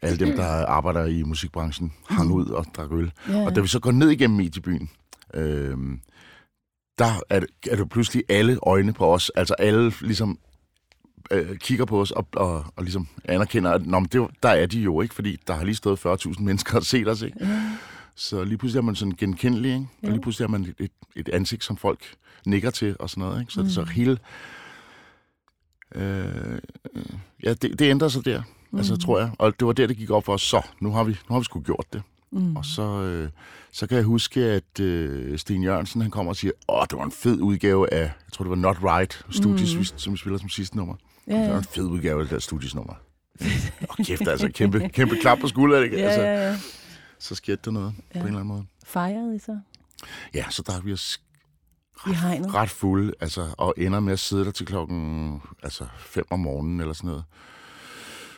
alle 0.02 0.18
dem, 0.26 0.36
der 0.36 0.46
arbejder 0.78 1.06
i 1.06 1.24
musikbranchen, 1.24 1.94
hang 2.10 2.32
ud 2.32 2.46
og 2.46 2.66
drak 2.76 2.92
øl. 2.92 3.12
Ja, 3.30 3.46
Og 3.46 3.56
da 3.56 3.62
vi 3.62 3.68
så 3.68 3.80
går 3.80 3.92
ned 3.92 4.10
igennem 4.10 4.38
mediebyen, 4.38 4.90
øh, 5.34 5.78
der 7.00 7.14
er, 7.30 7.42
er 7.72 7.76
det 7.76 7.90
pludselig 7.90 8.24
alle 8.30 8.58
øjne 8.62 8.94
på 8.94 9.14
os. 9.14 9.30
Altså 9.30 9.54
alle 9.54 9.94
ligesom 10.02 10.40
øh, 11.32 11.58
kigger 11.58 11.86
på 11.86 12.02
os 12.02 12.12
og, 12.12 12.28
og, 12.36 12.66
og 12.76 12.84
ligesom 12.84 13.08
anerkender, 13.26 13.72
at 13.72 13.86
Nå, 13.86 14.00
men 14.00 14.10
det, 14.12 14.28
der 14.44 14.50
er 14.50 14.66
de 14.66 14.80
jo 14.80 15.02
ikke, 15.02 15.16
fordi 15.16 15.38
der 15.48 15.54
har 15.54 15.64
lige 15.64 15.76
stået 15.76 16.06
40.000 16.06 16.42
mennesker 16.44 16.78
og 16.78 16.84
set 16.84 17.08
os. 17.08 17.22
Ikke? 17.22 17.38
ja. 17.46 17.62
Så 18.16 18.44
lige 18.44 18.58
pludselig 18.58 18.80
er 18.80 18.84
man 18.84 18.96
sådan 18.96 19.14
genkendelig, 19.18 19.72
ikke? 19.74 19.88
Og 20.04 20.10
lige 20.10 20.22
pludselig 20.22 20.44
er 20.46 20.50
man 20.50 20.76
et, 20.80 20.92
et, 21.16 21.30
ansigt, 21.30 21.64
som 21.64 21.78
folk 21.78 22.16
nikker 22.46 22.70
til 22.70 22.96
og 23.00 23.10
sådan 23.10 23.22
noget. 23.22 23.40
Ikke? 23.42 23.54
Så, 23.54 23.60
Mm. 23.60 23.66
mm. 23.66 23.70
så 23.72 23.84
hele... 23.84 24.18
Øh, 25.96 26.60
øh, 26.96 27.04
ja, 27.44 27.54
det, 27.54 27.80
det 27.80 27.82
ændrer 27.90 28.08
sig 28.08 28.26
der, 28.26 28.42
mm. 28.72 28.78
altså, 28.78 28.96
tror 28.98 29.20
jeg. 29.20 29.32
Og 29.40 29.60
det 29.60 29.68
var 29.68 29.74
der, 29.74 29.88
det 29.88 29.98
gik 29.98 30.10
op 30.10 30.26
for 30.26 30.34
os. 30.34 30.42
Så, 30.42 30.62
nu 30.80 30.92
har 30.92 31.04
vi, 31.04 31.12
nu 31.12 31.34
har 31.34 31.40
vi 31.40 31.44
sgu 31.46 31.60
gjort 31.62 31.86
det. 31.94 32.02
Mm. 32.32 32.56
Og 32.56 32.66
så, 32.66 32.82
øh, 33.02 33.30
så 33.72 33.88
kan 33.88 33.98
jeg 33.98 34.06
huske, 34.06 34.42
at 34.42 34.80
øh, 34.80 35.38
Sten 35.40 35.64
Jørgensen 35.64 36.02
han 36.02 36.12
kommer 36.12 36.30
og 36.30 36.36
siger, 36.36 36.52
åh, 36.70 36.86
det 36.90 36.98
var 36.98 37.04
en 37.06 37.12
fed 37.12 37.42
udgave 37.42 37.94
af, 37.94 38.02
jeg 38.02 38.12
tror, 38.34 38.44
det 38.44 38.50
var 38.50 38.56
Not 38.56 38.78
Right, 38.84 39.26
Studies, 39.30 39.76
Mm. 39.76 39.84
som 39.98 40.14
vi 40.14 40.18
spiller 40.18 40.40
som 40.40 40.50
sidste 40.50 40.78
nummer. 40.78 40.96
Ja, 41.28 41.34
Det 41.44 41.50
var 41.52 41.58
en 41.58 41.64
fed 41.64 41.84
udgave 41.84 42.20
af 42.20 42.26
det 42.26 42.32
der 42.32 42.40
Studies 42.40 42.76
nummer. 42.76 42.94
Åh, 43.90 44.06
kæft, 44.06 44.28
altså, 44.28 44.50
kæmpe, 44.54 44.90
kæmpe 44.90 45.16
klap 45.22 45.40
på 45.40 45.48
skulderen, 45.48 45.84
ikke? 45.84 45.98
Ja, 45.98 46.04
altså, 46.04 46.22
ja, 46.22 46.50
ja. 46.50 46.58
Så 47.20 47.36
skete 47.36 47.58
der 47.66 47.72
noget 47.72 47.94
ja. 48.16 48.20
på 48.20 48.24
en 48.24 48.28
eller 48.28 48.40
anden 48.40 48.48
måde. 48.56 48.66
Fejrede 48.86 49.36
I 49.36 49.40
så 49.40 49.60
Ja, 50.34 50.46
så 50.50 50.62
drak 50.62 50.86
vi 50.86 50.94
os 50.94 51.22
i 52.08 52.14
hegnet? 52.14 52.54
ret 52.54 52.70
fulde, 52.70 53.14
altså, 53.20 53.56
og 53.58 53.74
ender 53.78 54.00
med 54.00 54.14
at 54.14 54.20
sidde 54.20 54.46
der 54.46 54.52
til 54.52 54.66
klokken 54.66 55.42
altså, 55.64 55.86
5 55.98 56.26
om 56.30 56.40
morgenen 56.40 56.80
eller 56.80 56.94
sådan 56.94 57.08
noget. 57.08 57.24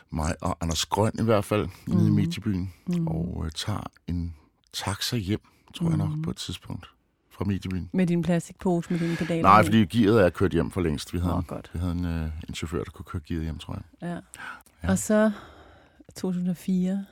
Mig 0.09 0.35
og 0.41 0.57
Anders 0.61 0.85
Grøn 0.85 1.11
i 1.19 1.23
hvert 1.23 1.45
fald, 1.45 1.65
mm. 1.87 1.93
nede 1.93 2.05
i 2.07 2.09
Mhm. 2.09 2.15
Mediebyen, 2.15 2.73
Mm. 2.87 2.95
mm. 2.95 3.07
og 3.07 3.41
øh, 3.45 3.51
tager 3.51 3.83
en 4.07 4.35
taxa 4.73 5.17
hjem, 5.17 5.41
tror 5.73 5.87
jeg 5.89 5.97
nok, 5.97 6.09
Mhm. 6.09 6.21
på 6.21 6.29
et 6.29 6.35
tidspunkt 6.37 6.89
fra 7.31 7.45
Mediebyen. 7.45 7.89
Med 7.93 8.07
din 8.07 8.21
plastikpose 8.21 8.91
med 8.93 8.99
dine 8.99 9.15
pedaler? 9.15 9.41
Nej, 9.41 9.63
fordi 9.63 9.85
gearet 9.85 10.25
er 10.25 10.29
kørt 10.29 10.51
hjem 10.51 10.71
for 10.71 10.81
længst. 10.81 11.13
Vi 11.13 11.19
havde, 11.19 11.35
en, 11.35 11.43
godt. 11.43 11.69
vi 11.73 11.79
havde 11.79 11.91
en, 11.91 12.05
øh, 12.05 12.29
en 12.49 12.55
chauffør, 12.55 12.83
der 12.83 12.91
kunne 12.91 13.05
køre 13.05 13.21
gearet 13.27 13.43
hjem, 13.43 13.57
tror 13.59 13.73
jeg. 13.73 14.09
Ja. 14.09 14.19
Ja. 14.83 14.91
Og 14.91 14.97
så 14.99 15.31
2004 16.15 17.05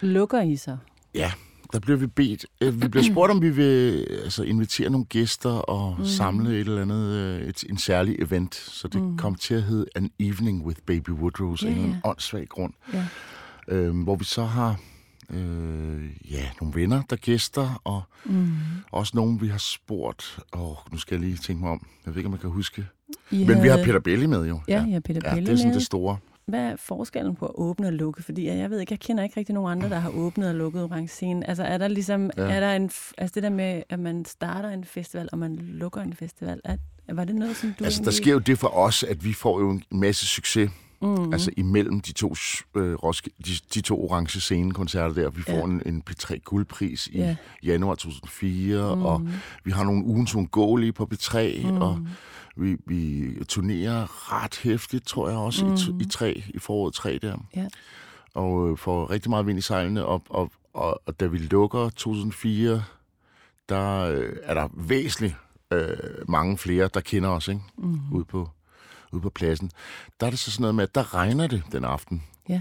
lukker 0.00 0.42
I 0.42 0.56
så. 0.56 0.76
Ja, 1.14 1.32
der 1.72 1.78
blev 1.78 2.00
vi 2.00 2.06
bedt. 2.06 2.46
Øh, 2.60 2.82
vi 2.82 2.88
blev 2.88 3.02
spurgt, 3.04 3.30
om 3.30 3.42
vi 3.42 3.50
vil 3.50 4.06
altså, 4.24 4.42
invitere 4.42 4.90
nogle 4.90 5.06
gæster 5.06 5.50
og 5.50 5.96
Mm. 5.98 6.04
samle 6.04 6.50
et 6.50 6.60
eller 6.60 6.82
andet, 6.82 7.06
øh, 7.16 7.40
et, 7.48 7.64
en 7.70 7.78
særlig 7.78 8.16
event. 8.22 8.54
Så 8.54 8.88
det 8.88 9.02
Mm. 9.02 9.16
kom 9.18 9.34
til 9.34 9.54
at 9.54 9.62
hedde 9.62 9.86
An 9.94 10.10
Evening 10.18 10.66
with 10.66 10.80
Baby 10.86 11.10
Woodrose, 11.10 11.66
Ja, 11.66 11.72
yeah, 11.72 11.84
en 11.84 11.90
ja. 11.90 12.08
åndssvag 12.10 12.46
grund. 12.48 12.72
Ja. 12.94 13.04
Øhm, 13.68 14.02
hvor 14.02 14.16
vi 14.16 14.24
så 14.24 14.44
har 14.44 14.76
øh, 15.30 16.02
ja, 16.30 16.44
nogle 16.60 16.74
venner, 16.80 17.02
der 17.10 17.16
gæster, 17.16 17.80
og 17.84 18.02
Mm. 18.24 18.48
også 18.92 19.12
nogen, 19.16 19.40
vi 19.40 19.48
har 19.48 19.58
spurgt. 19.58 20.38
Åh, 20.52 20.76
nu 20.92 20.98
skal 20.98 21.14
jeg 21.14 21.20
lige 21.28 21.36
tænke 21.36 21.62
mig 21.62 21.70
om. 21.72 21.86
Jeg 22.06 22.14
ved 22.14 22.18
ikke, 22.18 22.26
om 22.26 22.32
jeg 22.32 22.40
kan 22.40 22.50
huske. 22.50 22.86
I 23.30 23.36
Men 23.38 23.48
vi 23.48 23.52
har 23.52 23.74
havde- 23.76 23.84
Peter 23.84 23.98
Belli 24.00 24.26
med 24.26 24.46
jo. 24.48 24.60
Ja, 24.68 24.78
har 24.80 25.00
Peter 25.00 25.20
ja 25.24 25.34
Belli 25.34 25.46
det 25.46 25.52
er 25.52 25.56
sådan 25.56 25.68
med. 25.68 25.74
det 25.78 25.86
store. 25.86 26.16
Hvad 26.48 26.60
er 26.60 26.76
forskellen 26.76 27.34
på 27.36 27.46
at 27.46 27.52
åbne 27.54 27.86
og 27.86 27.92
lukke? 27.92 28.22
Fordi 28.22 28.46
jeg 28.46 28.70
ved 28.70 28.80
ikke, 28.80 28.92
jeg 28.92 29.00
kender 29.00 29.24
ikke 29.24 29.36
rigtig 29.36 29.54
nogen 29.54 29.72
andre, 29.72 29.88
der 29.88 29.98
har 29.98 30.10
åbnet 30.10 30.48
og 30.48 30.54
lukket 30.54 30.82
orange 30.82 31.08
scene. 31.08 31.48
Altså 31.48 31.62
er 31.62 31.78
der 31.78 31.88
ligesom, 31.88 32.30
ja. 32.36 32.42
Er 32.42 32.60
der 32.60 32.72
en, 32.76 32.90
altså 33.18 33.34
det 33.34 33.42
der 33.42 33.50
med, 33.50 33.82
at 33.90 33.98
man 33.98 34.24
starter 34.24 34.68
en 34.68 34.84
festival, 34.84 35.28
og 35.32 35.38
man 35.38 35.56
lukker 35.56 36.00
en 36.00 36.12
festival, 36.14 36.60
er, 36.64 36.76
var 37.08 37.24
det 37.24 37.34
noget, 37.34 37.56
som 37.56 37.74
du 37.78 37.84
Altså, 37.84 37.98
der 37.98 38.04
egentlig... 38.04 38.14
sker 38.14 38.32
jo 38.32 38.38
det 38.38 38.58
for 38.58 38.68
os, 38.76 39.02
at 39.02 39.24
vi 39.24 39.32
får 39.32 39.60
jo 39.60 39.70
en 39.70 39.82
masse 39.90 40.26
succes 40.26 40.70
mm. 41.02 41.32
Altså 41.32 41.50
imellem 41.56 42.00
de 42.00 42.12
to, 42.12 42.34
øh, 42.76 42.94
Roske, 42.94 43.30
de, 43.46 43.50
de 43.74 43.80
to 43.80 44.04
orange 44.04 44.40
scenekoncerter 44.40 45.14
der. 45.14 45.30
Vi 45.30 45.42
får 45.42 45.52
Ja. 45.52 45.62
en, 45.64 45.82
en 45.86 46.02
P3 46.10 46.38
guldpris 46.44 47.06
i 47.06 47.18
Ja. 47.18 47.36
januar 47.64 47.94
2004, 47.94 48.96
Mm. 48.96 49.02
og 49.04 49.28
vi 49.64 49.70
har 49.70 49.84
nogle 49.84 50.04
ugens 50.04 50.34
uundgåelige 50.34 50.92
på 50.92 51.08
P3, 51.14 51.62
Mm. 51.64 51.70
mm. 51.74 51.80
og 51.82 51.98
vi, 52.58 52.76
vi 52.86 53.34
turnerer 53.44 54.32
ret 54.32 54.56
hæftigt, 54.62 55.06
tror 55.06 55.28
jeg 55.28 55.38
også, 55.38 55.66
mm. 55.66 55.74
i, 55.74 56.02
i, 56.02 56.08
tre, 56.08 56.42
i 56.48 56.58
foråret 56.58 56.94
3 56.94 57.18
der. 57.22 57.36
Ja. 57.56 57.68
Og 58.34 58.70
øh, 58.70 58.78
får 58.78 59.10
rigtig 59.10 59.30
meget 59.30 59.46
vind 59.46 59.58
i 59.58 59.62
sejlene, 59.62 60.04
og, 60.04 60.22
og, 60.28 60.50
og, 60.72 61.02
og 61.06 61.20
da 61.20 61.26
vi 61.26 61.38
lukker 61.38 61.90
2004, 61.90 62.84
der 63.68 64.00
øh, 64.00 64.36
er 64.42 64.54
der 64.54 64.68
væsentligt 64.74 65.36
øh, 65.70 65.96
mange 66.28 66.58
flere, 66.58 66.90
der 66.94 67.00
kender 67.00 67.28
os, 67.28 67.48
ikke? 67.48 67.60
Mm. 67.78 68.00
ude 68.12 68.24
på, 68.24 68.48
ude 69.12 69.22
på 69.22 69.30
pladsen. 69.30 69.70
Der 70.20 70.26
er 70.26 70.30
det 70.30 70.38
så 70.38 70.50
sådan 70.50 70.62
noget 70.62 70.74
med, 70.74 70.84
at 70.84 70.94
der 70.94 71.14
regner 71.14 71.46
det 71.46 71.62
den 71.72 71.84
aften. 71.84 72.22
Ja. 72.48 72.60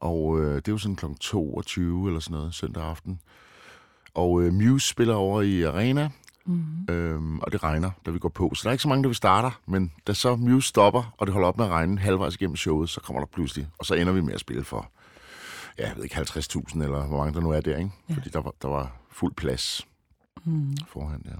Og 0.00 0.40
øh, 0.40 0.56
det 0.56 0.68
er 0.68 0.72
jo 0.72 0.78
sådan 0.78 0.96
kl. 0.96 1.06
22 1.20 2.06
eller 2.06 2.20
sådan 2.20 2.38
noget 2.38 2.54
søndag 2.54 2.84
aften. 2.84 3.20
Og 4.14 4.42
øh, 4.42 4.52
Muse 4.52 4.88
spiller 4.88 5.14
over 5.14 5.42
i 5.42 5.62
Arena, 5.62 6.10
Mm. 6.46 6.64
øhm, 6.94 7.38
og 7.40 7.52
det 7.52 7.62
regner, 7.62 7.90
da 8.06 8.10
vi 8.10 8.18
går 8.18 8.28
på. 8.28 8.52
Så 8.54 8.60
der 8.62 8.68
er 8.68 8.72
ikke 8.72 8.82
så 8.82 8.88
mange, 8.88 9.02
der 9.02 9.08
vi 9.08 9.14
starter, 9.14 9.60
men 9.66 9.92
da 10.06 10.12
så 10.12 10.36
Muse 10.36 10.68
stopper, 10.68 11.14
og 11.18 11.26
det 11.26 11.32
holder 11.32 11.48
op 11.48 11.56
med 11.58 11.64
at 11.66 11.70
regne 11.70 11.98
halvvejs 11.98 12.34
igennem 12.34 12.56
showet, 12.56 12.90
så 12.90 13.00
kommer 13.00 13.20
der 13.20 13.26
pludselig, 13.26 13.68
og 13.78 13.86
så 13.86 13.94
ender 13.94 14.12
vi 14.12 14.20
med 14.20 14.34
at 14.34 14.40
spille 14.40 14.64
for, 14.64 14.90
ja, 15.78 15.86
jeg 15.88 15.96
ved 15.96 16.04
ikke, 16.04 16.16
50.000 16.16 16.82
eller 16.82 17.06
hvor 17.06 17.18
mange 17.18 17.34
der 17.34 17.40
nu 17.40 17.50
er 17.50 17.60
der, 17.60 17.76
ikke? 17.76 17.90
Ja. 18.08 18.14
Fordi 18.14 18.28
der 18.30 18.40
var, 18.40 18.52
der 18.62 18.68
var 18.68 18.92
fuld 19.10 19.34
plads 19.34 19.86
Mm. 20.44 20.76
foran 20.88 21.22
der. 21.22 21.36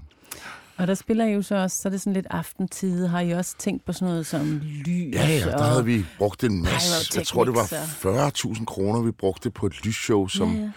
Og 0.77 0.87
der 0.87 0.93
spiller 0.93 1.25
I 1.25 1.33
jo 1.33 1.41
så 1.41 1.55
også, 1.55 1.81
så 1.81 1.87
er 1.87 1.89
det 1.89 2.01
sådan 2.01 2.13
lidt 2.13 2.27
aftentid. 2.29 3.07
Har 3.07 3.19
I 3.19 3.31
også 3.31 3.57
tænkt 3.57 3.85
på 3.85 3.93
sådan 3.93 4.07
noget 4.07 4.25
som 4.25 4.59
lys? 4.63 5.15
Ja, 5.15 5.27
ja, 5.27 5.39
der 5.45 5.63
havde 5.63 5.85
vi 5.85 6.05
brugt 6.17 6.43
en 6.43 6.61
masse. 6.63 7.17
Jeg 7.19 7.27
tror, 7.27 7.43
det 7.43 7.53
var 7.55 7.67
Pyrotechnics 8.01 8.59
40.000 8.59 8.65
kroner, 8.65 9.01
vi 9.01 9.11
brugte 9.11 9.51
på 9.51 9.65
et 9.65 9.85
lysshow, 9.85 10.27
som, 10.27 10.53
Ja, 10.55 10.61
ja. 10.61 10.71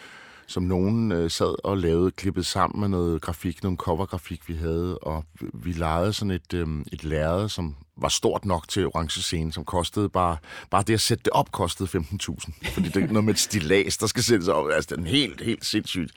Som 0.47 0.63
nogen 0.63 1.13
øh, 1.13 1.31
sad 1.31 1.65
og 1.65 1.79
lavede, 1.79 2.11
klippet 2.11 2.47
sammen 2.47 2.81
med 2.81 2.89
noget 2.89 3.23
grafik, 3.23 3.63
nogle 3.63 3.77
covergrafik, 3.79 4.49
vi 4.49 4.55
havde, 4.55 4.99
og 4.99 5.25
vi- 5.53 5.73
lejede 5.73 6.13
sådan 6.13 6.31
et, 6.31 6.55
øh, 6.55 6.67
et 6.93 7.05
lærred, 7.05 7.49
som 7.49 7.75
var 7.97 8.09
stort 8.09 8.45
nok 8.45 8.69
til 8.69 8.87
orange 8.87 9.23
scene, 9.23 9.53
som 9.53 9.65
kostede 9.65 10.09
bare, 10.09 10.37
bare 10.71 10.83
det 10.83 10.95
at 10.95 11.01
sætte 11.01 11.25
det 11.25 11.33
op, 11.33 11.53
kostede 11.53 11.89
15.000. 11.89 12.71
Fordi 12.75 12.89
det 12.89 13.03
er 13.03 13.07
noget 13.07 13.25
med 13.25 13.35
et 13.35 13.41
stilas, 13.41 13.97
der 13.99 14.07
skal 14.07 14.23
sættes 14.23 14.49
op. 14.49 14.71
Altså, 14.71 14.89
det 14.91 14.97
er 14.97 15.01
en 15.01 15.07
helt, 15.07 15.41
helt 15.41 15.65
sindssygt 15.65 16.13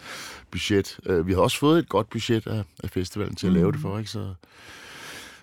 budget. 0.52 1.00
Øh, 1.06 1.28
vi 1.28 1.34
har 1.34 1.40
også 1.42 1.58
fået 1.58 1.80
et 1.80 1.90
godt 1.90 2.10
budget 2.10 2.48
af, 2.48 2.64
af 2.84 2.90
festivalen 2.90 3.36
til 3.36 3.48
at 3.48 3.54
lave 3.54 3.72
det 3.72 3.80
for, 3.80 3.98
ikke? 3.98 4.12
Så, 4.12 4.34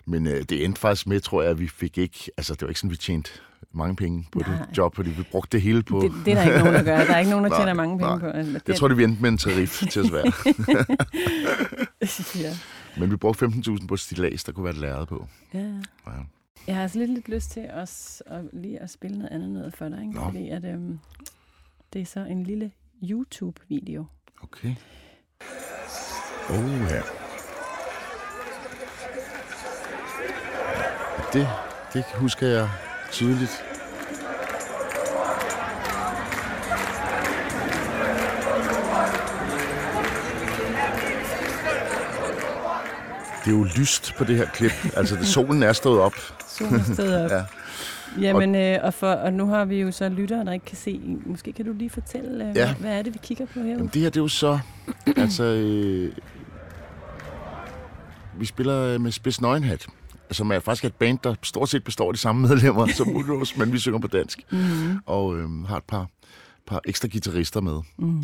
men 0.07 0.27
øh, 0.27 0.43
det 0.43 0.65
endte 0.65 0.81
faktisk 0.81 1.07
med, 1.07 1.21
tror 1.21 1.43
jeg, 1.43 1.51
at 1.51 1.59
vi 1.61 1.69
fik 1.69 1.99
ikke... 1.99 2.31
Altså, 2.37 2.55
det 2.55 2.63
var 2.63 2.69
ikke 2.69 2.81
sådan, 2.81 2.91
vi 2.91 2.97
tjente 2.97 3.31
mange 3.77 3.97
penge 3.97 4.29
på 4.33 4.39
Nej. 4.39 4.49
det 4.59 4.79
job, 4.79 4.95
fordi 4.97 5.11
vi 5.11 5.23
brugte 5.31 5.53
det 5.57 5.63
hele 5.63 5.83
på... 5.83 6.01
Det, 6.01 6.13
det 6.25 6.33
er 6.33 6.35
der 6.35 6.45
ikke 6.45 6.59
nogen, 6.59 6.75
der 6.75 6.83
gør. 6.83 7.05
Der 7.05 7.15
er 7.15 7.19
ikke 7.19 7.31
nogen, 7.31 7.45
der 7.45 7.51
Nej, 7.57 7.59
tjener 7.59 7.75
mange 7.75 7.99
penge 7.99 8.11
nej. 8.11 8.19
på. 8.19 8.27
Altså, 8.27 8.61
Jeg 8.67 8.77
tror, 8.77 8.89
det 8.89 8.97
vi 8.97 9.05
endte 9.05 9.23
med 9.23 9.31
en 9.31 9.39
tarif 9.39 9.83
til 9.93 10.01
at 10.01 10.07
svære. 10.07 10.33
ja. 12.45 12.57
Men 13.01 13.11
vi 13.11 13.17
brugte 13.17 13.45
15.000 13.47 13.87
på 13.87 13.97
stilas, 13.97 14.45
der 14.45 14.53
kunne 14.53 14.65
være 14.65 14.73
et 14.75 14.81
lærred 14.81 15.07
på. 15.07 15.27
ja. 15.55 15.59
Ja. 16.07 16.13
Jeg 16.67 16.75
har 16.75 16.83
altså 16.83 16.99
lidt, 16.99 17.11
lidt 17.11 17.29
lyst 17.29 17.51
til 17.51 17.67
også 17.75 18.23
at, 18.27 18.41
lige 18.53 18.79
at 18.83 18.91
spille 18.91 19.19
noget 19.19 19.33
andet 19.33 19.51
noget 19.51 19.75
for 19.75 19.89
dig. 19.89 20.01
Ikke? 20.01 20.13
Nå. 20.15 20.25
Fordi 20.25 20.49
at, 20.49 20.65
øhm, 20.65 20.99
det 21.93 22.01
er 22.01 22.07
så 22.07 22.21
en 22.21 22.43
lille 22.43 22.71
YouTube-video. 23.03 24.05
Okay. 24.43 24.75
Oh, 26.51 26.81
ja. 26.91 27.01
Det, 31.33 31.49
det 31.93 32.05
husker 32.15 32.47
jeg 32.47 32.69
tydeligt. 33.17 33.63
Det 43.45 43.53
er 43.53 43.57
jo 43.59 43.65
lyst 43.77 44.15
på 44.19 44.25
det 44.25 44.37
her 44.37 44.47
klip. 44.47 44.73
Altså, 44.97 45.25
solen 45.25 45.63
er 45.63 45.73
stået 45.73 46.01
op. 46.01 46.13
Solen 46.49 46.95
stod 46.95 47.15
op. 47.15 47.31
Ja. 48.21 48.23
Jamen, 48.29 48.55
øh, 48.55 48.79
og, 48.83 48.95
for, 48.95 49.13
og 49.13 49.33
nu 49.33 49.47
har 49.47 49.65
vi 49.65 49.81
jo 49.81 49.91
så 49.91 50.09
lyttere, 50.09 50.45
der 50.45 50.53
ikke 50.53 50.67
kan 50.67 50.77
se. 50.77 51.01
Måske 51.27 51.53
kan 51.53 51.65
du 51.65 51.73
lige 51.73 51.91
fortælle, 51.91 52.49
øh, 52.49 52.57
Ja. 52.57 52.75
hvad, 52.75 52.91
er 52.99 53.03
det, 53.03 53.15
vi 53.15 53.19
kigger 53.23 53.47
på 53.47 53.61
her? 53.61 53.67
Jamen, 53.71 53.91
det 53.95 54.03
her, 54.03 54.11
det 54.11 54.17
er 54.17 54.23
jo 54.23 54.29
så... 54.29 54.59
altså, 55.17 55.45
øh, 55.45 56.13
vi 58.39 58.47
spiller 58.47 58.83
øh, 58.83 59.01
med 59.01 59.13
Spids 59.13 59.41
Nøgenhat, 59.41 59.87
som 60.31 60.51
er 60.51 60.59
faktisk 60.61 60.85
et 60.85 60.95
band, 60.95 61.19
der 61.25 61.35
stort 61.43 61.69
set 61.69 61.85
består 61.85 62.09
af 62.09 62.15
de 62.15 62.21
samme 62.21 62.43
medlemmer 62.49 62.87
som 62.87 63.09
Woodrose, 63.09 63.59
men 63.59 63.73
vi 63.73 63.79
synger 63.79 63.99
på 63.99 64.07
dansk. 64.07 64.41
Mm-hmm. 64.53 64.99
Og 65.07 65.37
øh, 65.39 65.65
har 65.65 65.77
et 65.77 65.85
par, 65.85 66.09
par 66.67 66.81
ekstra 66.85 67.09
guitarister 67.13 67.61
med. 67.61 67.81
Mm. 67.99 68.23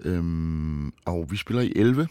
Øhm, 0.00 0.92
og 1.04 1.26
vi 1.30 1.36
spiller 1.36 1.62
i 1.62 1.72
11 1.76 2.08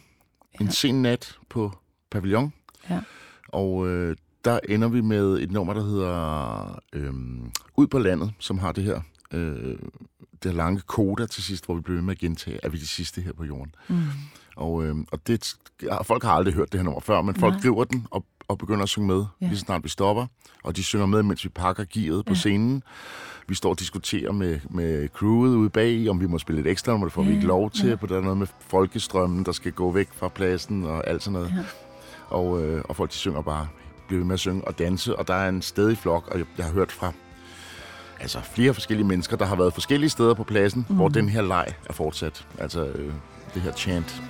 en 0.59 0.65
Ja. 0.65 0.71
sen 0.71 1.01
nat 1.01 1.37
på 1.49 1.71
Pavillon. 2.11 2.53
Ja. 2.89 2.99
Og 3.47 3.87
øh, 3.87 4.15
der 4.45 4.59
ender 4.69 4.87
vi 4.87 5.01
med 5.01 5.39
et 5.39 5.51
nummer, 5.51 5.73
der 5.73 5.83
hedder 5.83 6.79
øh, 6.93 7.13
Ud 7.77 7.87
på 7.87 7.99
landet, 7.99 8.33
som 8.39 8.57
har 8.57 8.71
det 8.71 8.83
her 8.83 9.01
øh, 9.33 9.75
det 10.43 10.51
her 10.51 10.57
lange 10.57 10.81
koda 10.87 11.25
til 11.25 11.43
sidst, 11.43 11.65
hvor 11.65 11.75
vi 11.75 11.81
bliver 11.81 12.01
med 12.01 12.11
at 12.13 12.19
gentage, 12.19 12.59
er 12.63 12.69
vi 12.69 12.77
de 12.77 12.87
sidste 12.87 13.21
her 13.21 13.33
på 13.33 13.43
jorden. 13.43 13.75
Mm. 13.87 14.01
Og, 14.55 14.83
øh, 14.85 14.95
og 15.11 15.27
det, 15.27 15.55
ja, 15.83 16.01
folk 16.01 16.23
har 16.23 16.31
aldrig 16.31 16.53
hørt 16.53 16.71
det 16.71 16.79
her 16.79 16.83
nummer 16.85 17.01
før, 17.01 17.21
men 17.21 17.35
folk 17.35 17.53
Nej. 17.53 17.61
griber 17.61 17.83
den 17.83 18.07
og, 18.11 18.25
og 18.47 18.57
begynder 18.57 18.83
at 18.83 18.89
synge 18.89 19.07
med, 19.07 19.25
Ja. 19.41 19.45
lige 19.47 19.57
så 19.57 19.65
snart 19.65 19.83
vi 19.83 19.89
stopper. 19.89 20.25
Og 20.63 20.75
de 20.75 20.83
synger 20.83 21.05
med, 21.05 21.23
mens 21.23 21.43
vi 21.43 21.49
pakker 21.49 21.85
gearet 21.93 22.25
på 22.25 22.33
Ja. 22.33 22.37
scenen. 22.39 22.83
Vi 23.47 23.55
står 23.55 23.69
og 23.69 23.79
diskuterer 23.79 24.31
med, 24.31 24.59
med 24.69 25.07
crewet 25.09 25.55
ude 25.55 25.69
bag, 25.69 26.09
om 26.09 26.19
vi 26.19 26.27
må 26.27 26.37
spille 26.39 26.61
et 26.61 26.67
ekstra 26.67 26.91
nummer, 26.91 27.07
det 27.07 27.13
får 27.13 27.21
vi 27.21 27.29
Ja, 27.29 27.35
ikke 27.35 27.47
lov 27.47 27.71
til. 27.71 27.89
ja. 27.89 27.95
På 27.95 28.07
der 28.07 28.17
er 28.17 28.21
noget 28.21 28.37
med 28.37 28.47
folkestrømmen, 28.59 29.45
der 29.45 29.51
skal 29.51 29.71
gå 29.71 29.91
væk 29.91 30.09
fra 30.15 30.27
pladsen 30.27 30.83
og 30.83 31.07
alt 31.07 31.23
sådan 31.23 31.33
noget. 31.33 31.53
Ja. 31.57 31.63
Og, 32.35 32.63
øh, 32.63 32.83
og 32.89 32.95
folk 32.95 33.11
de 33.11 33.15
synger 33.15 33.41
bare, 33.41 33.67
bliver 34.07 34.19
ved 34.19 34.25
med 34.27 34.33
at 34.33 34.39
synge 34.39 34.67
og 34.67 34.79
danse. 34.79 35.15
Og 35.15 35.27
der 35.27 35.33
er 35.33 35.49
en 35.49 35.61
stedig 35.61 35.97
flok, 35.97 36.27
og 36.27 36.37
jeg, 36.39 36.45
jeg 36.57 36.65
har 36.65 36.73
hørt 36.73 36.91
fra 36.91 37.11
altså 38.19 38.39
flere 38.41 38.73
forskellige 38.73 39.07
mennesker, 39.07 39.37
der 39.37 39.45
har 39.45 39.55
været 39.55 39.73
forskellige 39.73 40.09
steder 40.09 40.33
på 40.33 40.43
pladsen, 40.43 40.85
mm. 40.89 40.95
hvor 40.95 41.07
den 41.09 41.29
her 41.29 41.41
leg 41.41 41.73
er 41.85 41.93
fortsat. 41.93 42.47
Altså, 42.59 42.85
øh, 42.85 43.13
det 43.53 43.61
her 43.61 43.71
chant. 43.71 44.21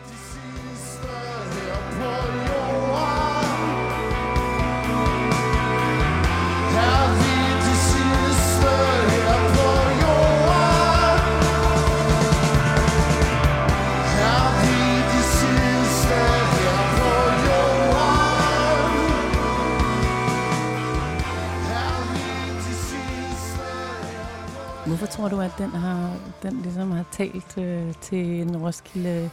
Tror 25.24 25.30
du, 25.30 25.42
at 25.42 25.52
den 25.58 25.70
har, 25.70 26.18
den 26.42 26.62
ligesom 26.62 26.92
har 26.92 27.06
talt 27.12 27.58
øh, 27.58 27.94
til 28.02 28.42
en 28.42 28.58
Roskilde, 28.58 29.30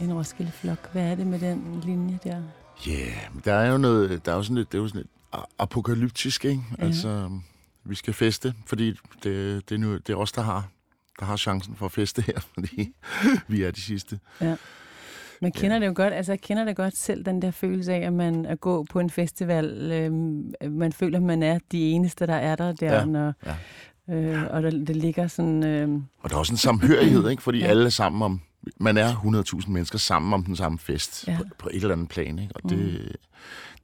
en 0.00 0.14
Roskilde 0.14 0.52
flok? 0.52 0.92
Hvad 0.92 1.02
er 1.02 1.14
det 1.14 1.26
med 1.26 1.38
den 1.38 1.80
linje 1.84 2.18
der? 2.24 2.42
Ja, 2.86 2.92
yeah, 2.92 3.44
der 3.44 3.54
er 3.54 3.72
jo 3.72 3.78
noget, 3.78 4.26
der 4.26 4.32
er 4.32 4.36
jo 4.36 4.42
sådan 4.42 4.56
lidt, 4.56 4.72
det 4.72 4.78
er 4.78 4.82
jo 4.82 4.88
sådan 4.88 5.00
lidt 5.00 5.44
apokalyptisk, 5.58 6.44
ikke? 6.44 6.62
Ja. 6.78 6.84
Altså, 6.84 7.30
vi 7.84 7.94
skal 7.94 8.14
feste, 8.14 8.54
fordi 8.66 8.90
det, 9.22 9.68
det, 9.68 9.74
er 9.74 9.78
nu, 9.78 9.96
det 9.96 10.10
er 10.10 10.16
os, 10.16 10.32
der 10.32 10.42
har, 10.42 10.68
der 11.20 11.26
har 11.26 11.36
chancen 11.36 11.76
for 11.76 11.86
at 11.86 11.92
feste 11.92 12.22
her, 12.22 12.40
fordi 12.54 12.94
vi 13.48 13.62
er 13.62 13.70
de 13.70 13.80
sidste. 13.80 14.18
Man 15.42 15.52
kender 15.52 15.78
det 15.78 15.86
jo 15.86 15.92
godt, 15.96 16.14
altså 16.14 16.32
jeg 16.32 16.40
kender 16.40 16.64
det 16.64 16.76
godt 16.76 16.96
selv, 16.96 17.24
den 17.24 17.42
der 17.42 17.50
følelse 17.50 17.92
af, 17.92 18.00
at 18.06 18.12
man 18.12 18.46
at 18.46 18.60
gå 18.60 18.84
på 18.90 19.00
en 19.00 19.10
festival, 19.10 19.92
øh, 19.92 20.12
man 20.72 20.92
føler, 20.92 21.18
at 21.18 21.22
man 21.22 21.42
er 21.42 21.58
de 21.72 21.90
eneste, 21.90 22.26
der 22.26 22.34
er 22.34 22.56
der 22.56 22.72
der, 22.72 22.94
Ja, 22.94 23.04
når, 23.04 23.32
ja. 23.46 23.54
Øh, 24.10 24.42
og 24.50 24.62
der, 24.62 24.70
det 24.70 24.96
ligger 24.96 25.26
sådan, 25.26 25.64
øh, 25.64 26.00
Og 26.20 26.30
der 26.30 26.36
er 26.36 26.40
også 26.40 26.52
en 26.52 26.56
samhørighed, 26.56 27.28
ikke? 27.30 27.42
Fordi 27.42 27.58
Ja. 27.58 27.66
alle 27.66 27.84
er 27.84 27.88
sammen 27.90 28.22
om... 28.22 28.40
Man 28.80 28.96
er 28.96 29.14
100.000 29.14 29.70
mennesker 29.70 29.98
sammen 29.98 30.32
om 30.32 30.44
den 30.44 30.56
samme 30.56 30.78
fest 30.78 31.24
Ja. 31.28 31.36
på, 31.36 31.44
på 31.58 31.68
et 31.68 31.76
eller 31.82 31.92
andet 31.92 32.08
plan, 32.08 32.38
ikke? 32.38 32.54
Og 32.54 32.60
Mm. 32.64 32.68
det, 32.68 33.16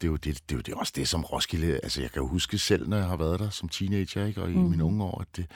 det, 0.01 0.05
er 0.07 0.09
jo 0.09 0.17
det, 0.17 0.25
det, 0.25 0.53
er 0.53 0.57
jo 0.57 0.61
det 0.61 0.75
også 0.75 0.93
det, 0.97 1.09
som 1.09 1.25
Roskilde... 1.25 1.73
Altså, 1.83 2.01
jeg 2.01 2.11
kan 2.11 2.23
jo 2.23 2.29
huske 2.29 2.59
selv, 2.59 2.89
når 2.89 2.97
jeg 2.97 3.07
har 3.07 3.17
været 3.17 3.41
der 3.41 3.51
som 3.51 3.69
teenager, 3.69 4.25
ikke? 4.27 4.43
Og 4.43 4.51
i 4.51 4.55
Mm. 4.55 4.61
mine 4.63 4.85
unge 4.85 5.05
år, 5.05 5.21
at 5.21 5.27
det, 5.37 5.47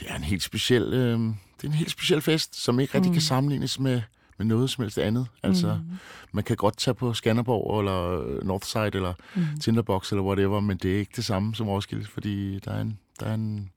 det 0.00 0.06
er 0.10 0.16
en 0.16 0.24
helt 0.24 0.42
speciel... 0.42 0.82
Øh, 0.82 1.18
det 1.20 1.64
er 1.64 1.68
en 1.68 1.72
helt 1.72 1.90
speciel 1.90 2.20
fest, 2.20 2.56
som 2.62 2.80
ikke 2.80 2.94
rigtig 2.94 3.08
Mm. 3.08 3.12
mm. 3.12 3.14
kan 3.14 3.22
sammenlignes 3.22 3.80
med, 3.80 4.00
med 4.38 4.46
noget 4.46 4.70
som 4.70 4.82
helst 4.82 4.98
andet. 4.98 5.26
Altså, 5.42 5.74
mm, 5.90 5.96
man 6.32 6.44
kan 6.44 6.56
godt 6.56 6.76
tage 6.76 6.94
på 6.94 7.14
Skanderborg, 7.14 7.80
eller 7.80 8.20
øh, 8.20 8.44
Northside, 8.46 8.90
eller 8.94 9.12
mm, 9.36 9.42
Tinderbox, 9.60 10.12
eller 10.12 10.22
whatever, 10.24 10.60
men 10.60 10.76
det 10.76 10.94
er 10.94 10.98
ikke 10.98 11.12
det 11.16 11.24
samme 11.24 11.54
som 11.54 11.68
Roskilde, 11.68 12.04
fordi 12.06 12.58
der 12.58 12.70
er 12.72 12.80
en, 12.80 12.98
der 13.20 13.26
er 13.26 13.34
en, 13.34 13.70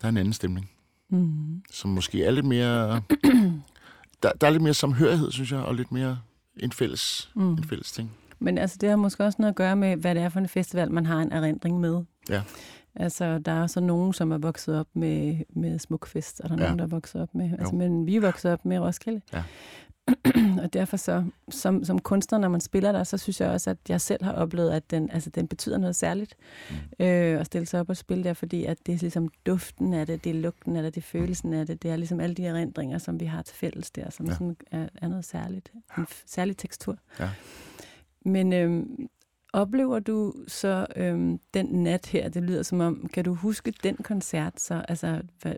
der 0.00 0.06
er 0.06 0.08
en 0.08 0.16
anden 0.16 0.32
stemning 0.32 0.70
mm. 1.08 1.62
som 1.72 1.90
måske 1.90 2.24
er 2.24 2.30
lidt 2.30 2.46
mere... 2.46 3.02
der, 4.22 4.32
der 4.40 4.46
er 4.46 4.50
lidt 4.50 4.62
mere 4.62 4.74
samhørighed, 4.74 5.30
synes 5.32 5.52
jeg, 5.52 5.60
og 5.60 5.74
lidt 5.74 5.92
mere 5.92 6.18
en 6.56 6.72
fælles, 6.72 7.30
Mm. 7.34 7.52
en 7.52 7.64
fælles 7.64 7.92
ting. 7.92 8.12
Men 8.38 8.58
altså, 8.58 8.76
det 8.80 8.88
har 8.88 8.96
måske 8.96 9.24
også 9.24 9.36
noget 9.38 9.52
at 9.52 9.56
gøre 9.56 9.76
med, 9.76 9.96
hvad 9.96 10.14
det 10.14 10.22
er 10.22 10.28
for 10.28 10.40
en 10.40 10.48
festival, 10.48 10.92
man 10.92 11.06
har 11.06 11.18
en 11.20 11.32
erindring 11.32 11.80
med. 11.80 12.04
Ja. 12.28 12.42
Altså, 12.96 13.38
der 13.38 13.52
er 13.52 13.66
så 13.66 13.80
nogen, 13.80 14.12
som 14.12 14.32
er 14.32 14.38
vokset 14.38 14.78
op 14.80 14.86
med, 14.94 15.36
med 15.50 15.78
Smukfest, 15.78 16.40
og 16.40 16.48
der 16.48 16.56
er 16.56 16.60
Ja. 16.60 16.64
nogen, 16.64 16.78
der 16.78 16.84
er 16.84 16.88
vokset 16.88 17.22
op 17.22 17.34
med... 17.34 17.50
Altså, 17.58 17.74
men 17.74 18.06
vi 18.06 18.16
er 18.16 18.20
vokset 18.20 18.52
op 18.52 18.64
med 18.64 18.78
Roskilde. 18.78 19.20
Ja. 19.32 19.42
og 20.62 20.72
derfor 20.72 20.96
så, 20.96 21.24
som, 21.48 21.84
som 21.84 21.98
kunstner, 21.98 22.38
når 22.38 22.48
man 22.48 22.60
spiller 22.60 22.92
der, 22.92 23.04
så 23.04 23.18
synes 23.18 23.40
jeg 23.40 23.50
også, 23.50 23.70
at 23.70 23.76
jeg 23.88 24.00
selv 24.00 24.24
har 24.24 24.32
oplevet, 24.32 24.70
at 24.70 24.90
den, 24.90 25.10
altså, 25.10 25.30
den 25.30 25.48
betyder 25.48 25.78
noget 25.78 25.96
særligt 25.96 26.34
Mm. 26.70 26.76
øh, 27.06 27.40
at 27.40 27.46
stille 27.46 27.66
sig 27.66 27.80
op 27.80 27.88
og 27.88 27.96
spille 27.96 28.24
der, 28.24 28.32
fordi 28.32 28.64
at 28.64 28.78
det 28.86 28.94
er 28.94 28.98
ligesom 28.98 29.28
duften 29.46 29.94
af 29.94 30.06
det, 30.06 30.24
det 30.24 30.30
er 30.30 30.34
lugten 30.34 30.76
af 30.76 30.82
det, 30.82 30.94
det 30.94 31.00
er 31.00 31.04
følelsen 31.06 31.52
af 31.54 31.66
det, 31.66 31.82
det 31.82 31.90
er 31.90 31.96
ligesom 31.96 32.20
alle 32.20 32.34
de 32.34 32.46
erindringer, 32.46 32.98
som 32.98 33.20
vi 33.20 33.24
har 33.24 33.42
til 33.42 33.56
fælles 33.56 33.90
der, 33.90 34.10
som 34.10 34.26
ja. 34.26 34.32
Sådan 34.32 34.56
er, 34.70 34.88
er 35.02 35.08
noget 35.08 35.24
særligt, 35.24 35.72
en 35.98 36.06
særlig 36.26 36.56
tekstur. 36.56 36.98
Ja. 37.20 37.30
Men 38.24 38.52
øhm, 38.52 39.08
oplever 39.56 39.98
du 39.98 40.34
så 40.48 40.86
øhm, 40.96 41.40
den 41.54 41.66
nat 41.66 42.06
her, 42.06 42.28
det 42.28 42.42
lyder 42.42 42.62
som 42.62 42.80
om, 42.80 43.08
kan 43.14 43.24
du 43.24 43.34
huske 43.34 43.72
den 43.82 43.96
koncert 43.96 44.60
så? 44.60 44.84
Altså, 44.88 45.22
hvad, 45.42 45.54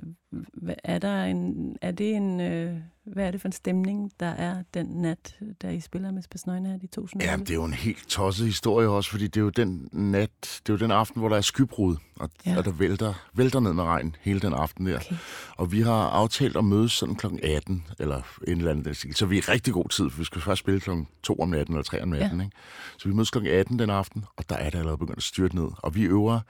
hvad, 0.52 0.74
er, 0.84 0.98
der 0.98 1.24
en, 1.24 1.76
er 1.82 1.90
det 1.90 2.16
en, 2.16 2.40
øh, 2.40 2.76
hvad 3.12 3.26
er 3.26 3.30
det 3.30 3.40
for 3.40 3.48
en 3.48 3.52
stemning, 3.52 4.10
der 4.20 4.26
er 4.26 4.62
den 4.74 4.86
nat, 4.86 5.38
der 5.62 5.70
I 5.70 5.80
spiller 5.80 6.10
med 6.10 6.22
Spasnøjne 6.22 6.68
her, 6.68 6.76
de 6.78 6.86
to 6.86 7.06
Ja, 7.20 7.36
det 7.36 7.50
er 7.50 7.54
jo 7.54 7.64
en 7.64 7.72
helt 7.74 8.08
tosset 8.08 8.46
historie 8.46 8.88
også, 8.88 9.10
fordi 9.10 9.24
det 9.26 9.36
er 9.36 9.44
jo 9.44 9.48
den 9.50 9.88
nat, 9.92 10.30
det 10.66 10.68
er 10.68 10.72
jo 10.72 10.76
den 10.78 10.90
aften, 10.90 11.20
hvor 11.20 11.28
der 11.28 11.36
er 11.36 11.40
skybrud, 11.40 11.96
og, 12.16 12.30
Ja. 12.46 12.50
ja. 12.50 12.58
og 12.58 12.64
der 12.64 12.70
vælter, 12.72 13.14
vælter 13.34 13.60
ned 13.60 13.72
med 13.72 13.84
regn 13.84 14.16
hele 14.20 14.40
den 14.40 14.52
aften 14.52 14.86
der. 14.86 14.96
Okay. 14.96 15.16
Og 15.56 15.72
vi 15.72 15.80
har 15.80 16.08
aftalt 16.10 16.56
at 16.56 16.64
mødes 16.64 16.92
sådan 16.92 17.14
kl. 17.14 17.26
18, 17.42 17.84
eller 17.98 18.22
en 18.48 18.58
eller 18.58 18.70
anden 18.70 18.84
den 18.84 18.94
stil. 18.94 19.14
Så 19.14 19.26
vi 19.26 19.38
er 19.38 19.42
i 19.48 19.52
rigtig 19.52 19.74
god 19.74 19.88
tid, 19.88 20.10
for 20.10 20.18
vi 20.18 20.24
skal 20.24 20.40
først 20.40 20.58
spille 20.58 20.80
kl. 20.80 20.90
2 21.22 21.34
om 21.40 21.48
natten, 21.48 21.74
eller 21.74 21.84
3 21.84 22.02
om 22.02 22.08
natten. 22.08 22.38
Ja. 22.40 22.44
Ikke? 22.44 22.56
Så 22.98 23.08
vi 23.08 23.14
mødes 23.14 23.30
kl. 23.30 23.46
18 23.46 23.78
den 23.78 23.90
aften, 23.90 24.24
og 24.36 24.50
der 24.50 24.56
er 24.56 24.70
det 24.70 24.78
allerede 24.78 24.98
begyndt 24.98 25.16
at 25.18 25.22
styrte 25.22 25.56
ned. 25.56 25.68
Og 25.78 25.94
vi 25.94 26.02
øver 26.04 26.40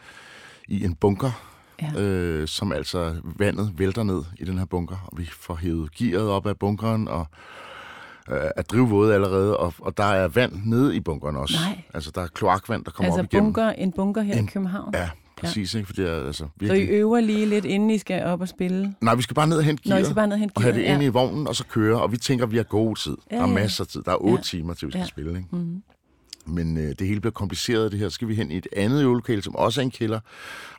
i 0.68 0.84
en 0.84 0.94
bunker, 0.94 1.57
Ja. 1.82 2.00
øh, 2.00 2.48
som 2.48 2.72
altså 2.72 3.14
vandet 3.24 3.72
vælter 3.76 4.02
ned 4.02 4.22
i 4.38 4.44
den 4.44 4.58
her 4.58 4.64
bunker, 4.64 4.96
og 5.12 5.18
vi 5.18 5.28
får 5.40 5.54
hævet 5.54 5.92
gearet 5.94 6.28
op 6.30 6.46
af 6.46 6.58
bunkeren, 6.58 7.08
og 7.08 7.26
øh, 8.30 8.36
er 8.56 8.62
drivvåde 8.62 9.14
allerede, 9.14 9.56
og, 9.56 9.74
og 9.78 9.96
der 9.96 10.04
er 10.04 10.28
vand 10.28 10.52
nede 10.64 10.96
i 10.96 11.00
bunkeren 11.00 11.36
også. 11.36 11.54
Nej. 11.66 11.82
Altså, 11.94 12.10
der 12.14 12.20
er 12.22 12.26
kloakvand, 12.26 12.84
der 12.84 12.90
kommer 12.90 13.06
Altså 13.06 13.20
op 13.20 13.24
igennem. 13.32 13.44
bunker, 13.52 13.68
en 13.70 13.92
bunker 13.92 14.22
her 14.22 14.34
En- 14.38 14.44
i 14.44 14.48
København? 14.48 14.90
Ja, 14.94 15.10
præcis, 15.36 15.74
ikke? 15.74 15.86
For 15.86 15.92
det 15.92 16.10
er 16.10 16.26
altså 16.26 16.38
Så 16.38 16.44
I 16.44 16.64
virkelig... 16.64 16.88
øver 16.90 17.20
lige 17.20 17.46
lidt, 17.46 17.64
inden 17.64 17.90
I 17.90 17.98
skal 17.98 18.24
op 18.24 18.40
og 18.40 18.48
spille? 18.48 18.94
Nej, 19.00 19.14
vi 19.14 19.22
skal 19.22 19.34
bare 19.34 19.46
ned 19.48 19.56
og 19.56 19.64
hente 19.64 19.88
Nå, 19.88 19.88
I 19.88 19.92
gearet, 19.92 20.06
skal 20.06 20.14
bare 20.14 20.26
ned 20.26 20.34
og 20.34 20.40
hente 20.40 20.52
og 20.56 20.62
have 20.62 20.74
det 20.74 20.80
gearet, 20.82 20.94
inde 20.94 21.04
i 21.06 21.08
vognen, 21.08 21.46
og 21.46 21.56
så 21.56 21.64
køre, 21.66 22.00
og 22.02 22.12
vi 22.12 22.16
tænker, 22.16 22.44
at 22.46 22.52
vi 22.52 22.56
har 22.56 22.64
god 22.64 22.96
tid. 22.96 23.16
Ja, 23.30 23.36
der 23.36 23.42
er 23.42 23.48
ja. 23.48 23.54
masser 23.54 23.84
af 23.84 23.88
tid. 23.88 24.02
Der 24.02 24.12
er 24.12 24.16
otte 24.22 24.36
Ja. 24.36 24.42
timer, 24.42 24.74
til 24.74 24.86
vi 24.86 24.92
skal 24.92 25.00
Ja. 25.00 25.06
spille, 25.06 25.30
ikke? 25.30 25.48
Mm. 25.52 25.82
Men 26.48 26.76
øh, 26.78 26.94
det 26.98 27.06
hele 27.06 27.20
bliver 27.20 27.32
kompliceret, 27.32 27.92
det 27.92 28.00
her. 28.00 28.08
Så 28.08 28.14
skal 28.14 28.28
vi 28.28 28.34
hen 28.34 28.50
i 28.50 28.56
et 28.56 28.66
andet 28.76 29.02
øvelokale, 29.02 29.42
som 29.42 29.56
også 29.56 29.80
er 29.80 29.82
en 29.82 29.90
kælder. 29.90 30.20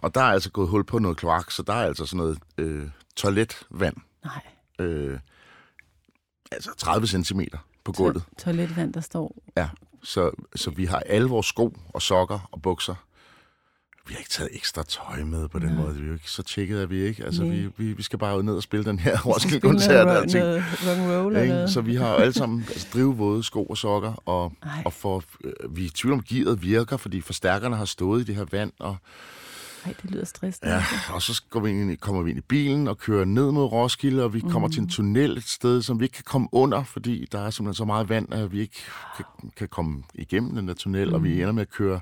Og 0.02 0.16
der 0.16 0.22
er 0.22 0.26
altså 0.32 0.52
gået 0.52 0.70
hul 0.70 0.84
på 0.84 1.00
noget 1.00 1.18
kloak, 1.18 1.52
så 1.52 1.64
der 1.64 1.74
er 1.74 1.86
altså 1.86 2.06
sådan 2.06 2.18
noget 2.18 2.40
øh, 2.58 2.90
toiletvand. 3.16 3.96
Nej, 4.24 4.42
Øh, 4.80 5.20
altså 6.52 6.72
30 6.78 7.08
cm 7.08 7.42
på 7.84 7.92
gulvet. 7.92 8.24
to- 8.24 8.44
toiletvand, 8.44 8.94
der 8.94 9.02
står. 9.02 9.36
Så, 10.04 10.32
så 10.56 10.70
vi 10.72 10.86
har 10.86 11.00
alle 11.00 11.30
vores 11.30 11.46
sko 11.46 11.78
og 11.94 12.02
sokker 12.02 12.50
og 12.52 12.62
bukser. 12.62 12.96
Vi 14.10 14.14
har 14.14 14.20
ikke 14.20 14.30
taget 14.30 14.50
ekstra 14.54 14.84
tøj 14.84 15.24
med 15.24 15.48
på 15.48 15.60
den 15.60 15.68
Nej. 15.68 15.76
måde. 15.84 15.96
Vi 15.96 16.02
er 16.04 16.08
jo 16.08 16.14
ikke 16.14 16.32
så 16.32 16.44
tjekket, 16.44 16.80
at 16.80 16.90
vi 16.90 17.02
ikke. 17.02 17.24
Altså, 17.26 17.44
Nej. 17.44 17.56
vi, 17.56 17.70
vi, 17.78 17.94
vi 17.94 18.04
skal 18.04 18.20
bare 18.20 18.38
ud 18.38 18.44
ned 18.44 18.54
og 18.54 18.64
spille 18.64 18.86
den 18.86 19.00
her 19.00 19.20
Roskilde-koncert. 19.26 20.06
noget, 20.06 20.18
og 20.18 20.24
alting. 20.24 20.44
noget 20.46 20.64
rock'n'roll 20.64 21.38
eller 21.40 21.46
noget. 21.56 21.70
Så 21.70 21.82
vi 21.82 21.96
har 21.96 22.08
alle 22.16 22.34
sammen 22.34 22.66
altså, 22.70 22.88
drivvåde 22.94 23.44
sko 23.44 23.66
og 23.66 23.78
sokker, 23.78 24.14
og, 24.26 24.54
Ej, 24.64 24.70
og 24.86 24.94
for, 24.94 25.24
øh, 25.44 25.76
vi 25.76 25.82
er 25.82 25.86
i 25.86 25.90
tvivl 25.90 26.14
om, 26.14 26.24
gearet 26.24 26.62
virker, 26.64 26.98
fordi 26.98 27.22
forstærkerne 27.22 27.76
har 27.76 27.86
stået 27.86 28.22
i 28.22 28.24
det 28.24 28.36
her 28.36 28.46
vand, 28.52 28.72
og, 28.80 28.98
ej, 29.86 29.94
det 30.02 30.12
lyder 30.12 30.26
stressende. 30.26 30.74
ja, 30.74 30.84
og 31.14 31.22
så 31.22 31.42
går 31.50 31.60
vi 31.60 31.70
ind, 31.70 31.92
i- 31.92 31.96
kommer 31.96 32.22
vi 32.22 32.30
ind 32.30 32.40
i 32.40 32.42
bilen 32.48 32.88
og 32.88 32.98
kører 32.98 33.26
ned 33.26 33.52
mod 33.52 33.64
Roskilde, 33.66 34.24
og 34.24 34.34
vi 34.34 34.40
kommer 34.40 34.68
Mm. 34.68 34.72
til 34.72 34.82
en 34.82 34.90
tunnel 34.90 35.38
et 35.38 35.48
sted, 35.48 35.82
som 35.82 36.00
vi 36.00 36.06
ikke 36.06 36.14
kan 36.16 36.24
komme 36.28 36.48
under, 36.52 36.84
fordi 36.84 37.28
der 37.32 37.40
er 37.46 37.50
simpelthen 37.50 37.78
så 37.78 37.86
meget 37.86 38.10
vand, 38.10 38.34
at 38.34 38.52
vi 38.52 38.60
ikke 38.60 38.78
kan, 39.18 39.26
kan 39.58 39.68
komme 39.68 40.04
igennem 40.14 40.56
den 40.56 40.68
der 40.68 40.74
tunnel, 40.74 41.08
mm. 41.08 41.14
og 41.14 41.24
vi 41.24 41.34
ender 41.42 41.52
med 41.52 41.62
at 41.62 41.70
køre 41.72 42.00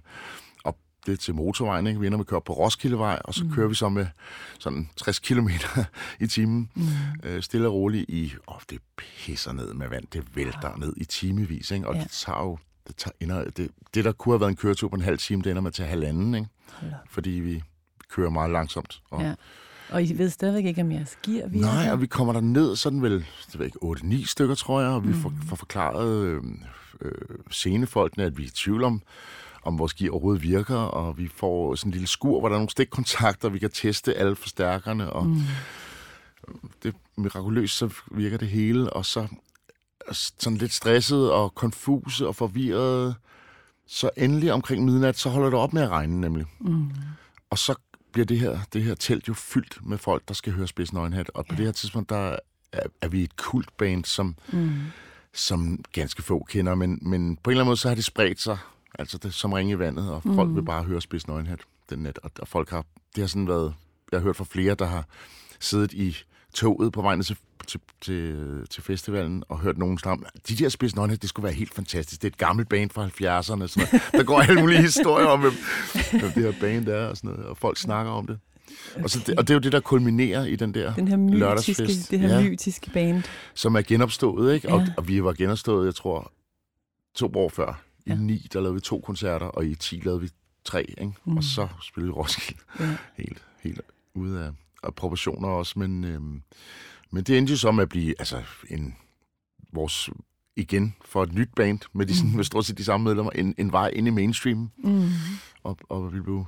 det 1.08 1.20
til 1.20 1.36
motorvejen, 1.36 1.88
ikke? 1.88 2.00
Vi 2.00 2.06
ender 2.08 2.18
med 2.18 2.24
at 2.26 2.30
køre 2.30 2.42
på 2.42 2.54
Roskildevej, 2.54 3.20
og 3.26 3.34
så 3.34 3.44
mm. 3.44 3.52
kører 3.54 3.68
vi 3.68 3.76
så 3.76 3.90
med 3.90 4.08
sådan 4.60 4.90
60 4.98 5.20
km 5.20 5.48
i 6.20 6.28
timen, 6.28 6.70
Mm. 6.76 6.84
øh, 7.24 7.42
stille 7.42 7.68
og 7.68 7.74
roligt 7.74 8.10
i, 8.10 8.34
åh, 8.48 8.56
det 8.70 8.80
pisser 8.98 9.54
ned 9.54 9.74
med 9.74 9.88
vand, 9.90 10.04
det 10.14 10.36
vælter 10.36 10.78
ned 10.78 10.94
i 10.98 11.06
timevis, 11.06 11.72
ikke? 11.72 11.88
og 11.88 11.96
Ja. 11.96 12.02
det 12.02 12.12
tager 12.12 12.44
jo, 12.44 12.58
det, 12.88 12.96
tager, 12.96 13.12
ender, 13.20 13.50
det, 13.50 13.70
det, 13.94 14.06
der 14.06 14.12
kunne 14.12 14.34
have 14.34 14.40
været 14.40 14.50
en 14.52 14.56
køretur 14.56 14.88
på 14.90 14.96
en 14.96 15.02
halv 15.02 15.18
time, 15.18 15.42
det 15.42 15.50
ender 15.50 15.62
med 15.62 15.72
at 15.72 15.74
tage 15.76 15.90
halvanden, 15.90 16.36
ikke? 16.36 16.48
Hold 16.74 16.92
op. 16.94 16.98
fordi 17.10 17.30
vi 17.30 17.64
kører 18.10 18.30
meget 18.30 18.52
langsomt. 18.52 19.02
Og, 19.12 19.22
Ja. 19.22 19.34
Og 19.90 20.04
I 20.04 20.14
ved 20.18 20.30
stadigvæk 20.30 20.66
ikke, 20.66 20.82
om 20.82 20.92
jeres 20.92 21.18
gear 21.24 21.48
virker? 21.48 21.66
Nej, 21.68 21.92
og 21.92 22.02
vi 22.02 22.08
kommer 22.08 22.34
der 22.34 22.42
ned 22.42 22.76
sådan 22.76 23.02
vel, 23.02 23.26
det 23.52 23.60
ved 23.60 23.66
ikke, 23.66 23.80
8-9 23.84 24.26
stykker, 24.26 24.56
tror 24.56 24.82
jeg, 24.82 24.90
og 24.90 25.04
vi 25.04 25.08
Mm. 25.14 25.14
får, 25.22 25.34
får 25.48 25.56
forklaret 25.56 26.18
øh, 26.26 26.42
øh, 27.02 27.12
scenefolkene, 27.52 28.24
at 28.26 28.38
vi 28.38 28.44
er 28.44 28.48
i 28.48 28.50
tvivl 28.50 28.84
om, 28.84 29.02
om 29.68 29.80
vores 29.80 29.94
gear 29.94 30.12
overhovedet 30.12 30.44
virker, 30.44 30.76
og 30.76 31.18
vi 31.18 31.30
får 31.36 31.76
sådan 31.76 31.90
en 31.90 31.92
lille 31.94 32.08
skur, 32.08 32.40
hvor 32.40 32.50
der 32.50 32.56
er 32.56 32.60
nogle 32.60 32.70
stikkontakter, 32.70 33.50
vi 33.50 33.60
kan 33.60 33.72
teste 33.72 34.14
alle 34.16 34.36
forstærkerne, 34.36 35.10
og 35.14 35.26
Mm. 35.28 35.42
det 36.84 36.96
mirakuløst, 37.18 37.78
så 37.78 37.90
virker 38.12 38.38
det 38.38 38.48
hele, 38.48 38.94
og 38.94 39.06
så 39.06 39.28
sådan 40.12 40.58
lidt 40.58 40.74
stresset 40.74 41.32
og 41.32 41.56
konfuse 41.56 42.28
og 42.28 42.36
forvirret. 42.36 43.16
Så 43.88 44.10
endelig 44.18 44.54
omkring 44.54 44.86
midnat, 44.86 45.18
så 45.18 45.30
holder 45.30 45.50
det 45.50 45.60
op 45.60 45.74
med 45.74 45.82
at 45.82 45.90
regne 45.90 46.22
nemlig. 46.22 46.46
Mm. 46.60 46.90
Og 47.50 47.58
så 47.58 47.76
bliver 48.12 48.26
det 48.26 48.40
her, 48.40 48.60
det 48.74 48.84
her 48.84 48.96
telt 48.96 49.28
jo 49.28 49.34
fyldt 49.34 49.80
med 49.86 49.98
folk, 49.98 50.28
der 50.28 50.34
skal 50.34 50.54
høre 50.54 50.68
Spids 50.68 50.94
Nøgenhat. 50.94 51.30
Og 51.34 51.46
på 51.46 51.54
Ja. 51.54 51.58
det 51.58 51.66
her 51.66 51.72
tidspunkt, 51.72 52.10
der 52.10 52.36
er, 52.72 52.80
er 53.02 53.08
vi 53.08 53.24
et 53.24 53.36
kultband, 53.38 54.06
som, 54.06 54.36
Mm. 54.52 54.72
som 55.34 55.84
ganske 55.94 56.22
få 56.24 56.46
kender, 56.50 56.76
men, 56.76 57.00
men 57.02 57.38
på 57.38 57.50
en 57.50 57.52
eller 57.52 57.62
anden 57.62 57.70
måde, 57.70 57.78
så 57.78 57.88
har 57.88 57.96
det 57.96 58.06
spredt 58.06 58.42
sig, 58.42 58.58
altså 59.00 59.18
det, 59.18 59.34
som 59.34 59.54
ringe 59.54 59.74
i 59.74 59.80
vandet, 59.80 60.12
og 60.12 60.24
folk 60.24 60.50
Mm. 60.50 60.56
vil 60.56 60.62
bare 60.66 60.84
høre 60.84 61.02
Spids 61.02 61.28
Nøgenhat 61.28 61.60
den 61.90 62.00
nat. 62.00 62.20
Og, 62.24 62.32
og 62.40 62.48
folk 62.48 62.70
har, 62.70 62.86
det 63.16 63.22
har 63.22 63.28
sådan 63.28 63.48
været, 63.48 63.74
jeg 64.12 64.20
har 64.20 64.24
hørt 64.24 64.36
fra 64.36 64.46
flere, 64.50 64.76
der 64.76 64.86
har 64.86 65.06
siddet 65.60 65.94
i 65.94 66.18
toget 66.54 66.94
på 66.94 67.02
vejen 67.02 67.24
til, 67.24 67.38
til, 67.68 67.80
til, 68.02 68.36
til 68.70 68.84
festivalen 68.84 69.44
og 69.50 69.60
hørt 69.60 69.78
nogen 69.78 69.98
snakke 69.98 70.26
om, 70.26 70.30
de 70.50 70.56
der 70.56 70.70
Spids 70.70 70.96
Nøgne, 70.96 71.16
det 71.16 71.30
skulle 71.30 71.44
være 71.44 71.54
helt 71.54 71.74
fantastisk. 71.74 72.22
Det 72.22 72.28
er 72.28 72.32
et 72.32 72.38
gammelt 72.38 72.70
band 72.70 72.90
fra 72.90 73.06
70'erne. 73.06 73.42
Sådan 73.42 73.58
noget. 73.58 74.02
Der 74.12 74.24
går 74.24 74.40
alle 74.42 74.62
mulige 74.62 74.82
historier 74.82 75.26
om, 75.28 75.40
hvem, 75.40 75.54
hvem 76.12 76.32
det 76.32 76.44
her 76.44 76.54
band 76.62 76.88
er 76.88 77.06
og 77.08 77.18
sådan 77.18 77.30
noget, 77.30 77.46
og 77.46 77.58
folk 77.58 77.78
snakker 77.78 78.12
om 78.12 78.28
det. 78.28 78.40
Og, 79.04 79.10
så 79.10 79.20
det, 79.28 79.38
og 79.40 79.48
det 79.48 79.54
er 79.54 79.56
jo 79.56 79.60
det, 79.60 79.72
der 79.72 79.80
kulminerer 79.80 80.46
i 80.46 80.56
den 80.56 80.74
der 80.74 80.94
Den 80.94 81.08
her 81.08 81.18
mytiske, 81.18 81.40
lørdagsfest. 81.40 82.12
det 82.12 82.20
her 82.20 82.40
Ja. 82.40 82.50
mytiske 82.50 82.90
band. 82.92 83.24
som 83.54 83.76
er 83.76 83.82
genopstået, 83.82 84.54
ikke? 84.56 84.70
Og, 84.74 84.80
Ja. 84.82 84.88
og 84.98 85.08
vi 85.08 85.24
var 85.24 85.34
genopstået, 85.34 85.86
jeg 85.86 85.96
tror, 85.96 86.32
to 87.16 87.32
år 87.36 87.50
før. 87.50 87.82
I 88.08 88.10
Ja. 88.10 88.16
9, 88.16 88.48
der 88.54 88.60
lavede 88.62 88.74
vi 88.74 88.80
to 88.82 89.00
koncerter, 89.00 89.46
og 89.46 89.66
i 89.66 89.76
10 89.76 89.96
lavede 90.06 90.22
vi 90.22 90.30
tre, 90.64 90.84
ikke? 90.98 91.14
Mm. 91.26 91.38
Og 91.38 91.44
så 91.44 91.68
spillede 91.82 92.08
vi 92.14 92.14
Roskilde 92.14 92.62
Ja. 92.80 92.98
helt, 93.18 93.42
helt 93.64 93.82
ude 94.14 94.44
af, 94.46 94.52
af 94.84 94.96
proportioner 94.96 95.48
også, 95.48 95.80
men, 95.80 96.04
øhm, 96.04 96.42
men 97.12 97.24
det 97.24 97.38
endte 97.38 97.52
jo 97.52 97.58
så 97.58 97.72
med 97.72 97.84
at 97.84 97.90
blive 97.90 98.16
altså, 98.20 98.42
en, 98.70 98.96
vores, 99.74 100.10
igen, 100.56 100.96
for 101.06 101.24
et 101.24 101.34
nyt 101.34 101.50
band, 101.56 101.80
med, 101.94 102.06
de, 102.06 102.14
mm. 102.24 102.36
med 102.36 102.44
stort 102.44 102.66
set 102.66 102.78
de 102.78 102.84
samme 102.84 103.04
medlemmer, 103.04 103.32
en, 103.32 103.56
en 103.58 103.72
vej 103.72 103.88
ind 103.88 104.08
i 104.08 104.12
mainstream, 104.12 104.70
Mm. 104.78 105.10
og, 105.64 105.78
og 105.90 106.14
vi 106.14 106.22
blev 106.22 106.46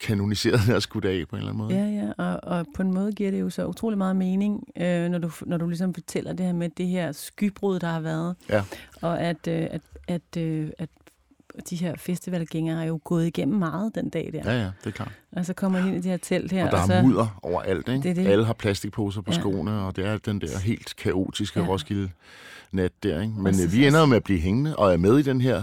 kanoniseret 0.00 0.60
der 0.66 0.80
skudt 0.80 1.04
af 1.04 1.28
på 1.28 1.36
en 1.36 1.40
eller 1.40 1.52
anden 1.52 1.66
måde. 1.66 1.74
Ja, 1.74 2.04
ja, 2.06 2.12
og, 2.32 2.40
og 2.58 2.66
på 2.76 2.82
en 2.82 2.94
måde 2.94 3.12
giver 3.12 3.30
det 3.30 3.40
jo 3.40 3.50
så 3.50 3.66
utrolig 3.66 3.98
meget 3.98 4.16
mening, 4.16 4.64
øh, 4.76 5.08
når, 5.10 5.18
du, 5.18 5.30
når 5.46 5.56
du 5.56 5.68
ligesom 5.68 5.94
fortæller 5.94 6.32
det 6.32 6.46
her 6.46 6.52
med 6.52 6.70
det 6.76 6.86
her 6.86 7.12
skybrud, 7.12 7.78
der 7.78 7.88
har 7.88 8.00
været. 8.00 8.36
Ja. 8.48 8.64
Og 9.02 9.20
at, 9.20 9.46
øh, 9.48 9.66
at, 9.70 9.80
at, 10.08 10.36
øh, 10.42 10.70
at 10.78 10.88
de 11.70 11.76
her 11.76 11.94
festivalgængere 11.96 12.82
er 12.82 12.86
jo 12.86 13.00
gået 13.04 13.26
igennem 13.26 13.58
meget 13.58 13.94
den 13.94 14.08
dag 14.08 14.30
der. 14.32 14.52
Ja, 14.52 14.58
ja, 14.60 14.64
det 14.64 14.86
er 14.86 14.90
klart. 14.90 15.12
Og 15.32 15.46
så 15.46 15.52
kommer 15.54 15.78
de 15.80 15.86
ind 15.88 15.96
i 15.96 16.00
det 16.00 16.10
her 16.10 16.16
telt 16.16 16.52
her. 16.52 16.64
Og 16.66 16.72
der 16.72 16.78
og 16.80 16.86
så, 16.86 16.94
er 16.94 17.02
mudder 17.02 17.38
overalt, 17.42 17.88
ikke? 17.88 18.08
Det 18.08 18.16
det. 18.16 18.26
Alle 18.26 18.44
har 18.44 18.52
plastikposer 18.52 19.20
på 19.20 19.32
Ja. 19.32 19.38
skoene, 19.40 19.72
og 19.80 19.96
det 19.96 20.06
er 20.06 20.18
den 20.18 20.40
der 20.40 20.58
helt 20.58 20.96
kaotiske 20.96 21.60
Ja. 21.60 21.66
Roskilde-nat 21.66 22.92
der, 23.02 23.20
ikke? 23.20 23.32
Men 23.36 23.46
øh, 23.46 23.54
så- 23.54 23.68
vi 23.68 23.86
ender 23.86 24.06
med 24.06 24.16
at 24.16 24.24
blive 24.24 24.38
hængende, 24.40 24.76
og 24.76 24.92
er 24.92 24.96
med 24.96 25.18
i 25.18 25.22
den 25.22 25.40
her, 25.40 25.62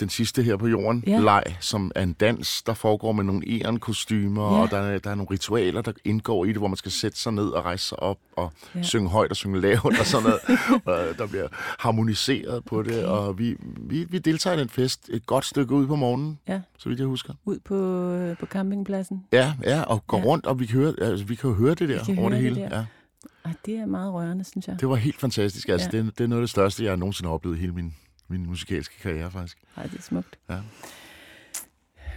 den 0.00 0.08
sidste 0.08 0.42
her 0.42 0.56
på 0.56 0.66
jorden, 0.66 1.04
Ja. 1.06 1.18
leg, 1.20 1.42
som 1.60 1.92
er 1.94 2.02
en 2.02 2.12
dans, 2.12 2.62
der 2.62 2.74
foregår 2.74 3.12
med 3.12 3.24
nogle 3.24 3.42
æren-kostymer, 3.48 4.54
Ja. 4.56 4.62
og 4.62 4.70
der 4.70 4.76
er, 4.78 4.98
der 4.98 5.10
er 5.10 5.14
nogle 5.14 5.30
ritualer, 5.30 5.80
der 5.82 5.92
indgår 6.04 6.44
i 6.44 6.48
det, 6.48 6.56
hvor 6.56 6.68
man 6.68 6.76
skal 6.76 6.92
sætte 6.92 7.18
sig 7.18 7.32
ned 7.32 7.48
og 7.48 7.64
rejse 7.64 7.84
sig 7.88 8.00
op, 8.02 8.18
og 8.36 8.52
Ja. 8.74 8.82
synge 8.82 9.08
højt 9.08 9.30
og 9.30 9.36
synge 9.36 9.60
lavt, 9.60 9.84
og 10.00 10.06
sådan 10.06 10.22
noget. 10.28 10.40
og 11.10 11.18
der 11.18 11.26
bliver 11.26 11.48
harmoniseret 11.78 12.64
på 12.64 12.78
okay. 12.78 12.90
det, 12.92 13.04
og 13.04 13.38
vi, 13.38 13.56
vi, 13.76 14.04
vi 14.04 14.18
deltager 14.18 14.56
i 14.56 14.60
den 14.60 14.68
fest 14.68 15.10
et 15.12 15.26
godt 15.26 15.44
stykke 15.44 15.74
ud 15.74 15.86
på 15.86 15.96
morgenen, 15.96 16.38
Ja. 16.48 16.60
så 16.78 16.88
vidt 16.88 16.98
jeg 17.00 17.06
husker. 17.08 17.34
ud 17.44 17.58
på, 17.64 17.74
øh, 18.12 18.36
på 18.36 18.46
campingpladsen. 18.46 19.24
Ja, 19.32 19.52
ja, 19.64 19.82
og 19.82 20.06
går 20.06 20.18
Ja. 20.18 20.24
rundt, 20.24 20.46
og 20.46 20.60
vi 20.60 20.66
kan, 20.66 20.76
høre, 20.80 20.94
altså, 21.00 21.24
vi 21.26 21.34
kan 21.34 21.50
jo 21.50 21.56
høre 21.56 21.74
det 21.74 21.88
der 21.88 22.00
over 22.08 22.14
høre 22.20 22.24
det 22.24 22.32
det 22.32 22.40
hele. 22.42 22.56
der. 22.70 22.76
Ja. 22.76 22.84
Og 23.44 23.50
det 23.66 23.74
er 23.74 23.86
meget 23.86 24.12
rørende, 24.12 24.44
synes 24.44 24.68
jeg. 24.68 24.76
Det 24.80 24.88
var 24.88 24.94
helt 24.96 25.20
fantastisk. 25.20 25.68
Altså, 25.68 25.88
ja. 25.92 25.98
det, 25.98 26.18
det 26.18 26.24
er 26.24 26.28
noget 26.28 26.40
af 26.40 26.42
det 26.42 26.50
største, 26.50 26.84
jeg 26.84 26.96
nogensinde 26.96 27.28
har 27.28 27.34
oplevet 27.34 27.56
i 27.56 27.60
hele 27.60 27.72
min, 27.72 27.94
min 28.28 28.46
musikalske 28.46 28.94
karriere, 29.02 29.30
faktisk. 29.30 29.58
Ej, 29.76 29.82
det 29.82 29.98
er 29.98 30.02
smukt. 30.02 30.38
Ja. 30.50 30.58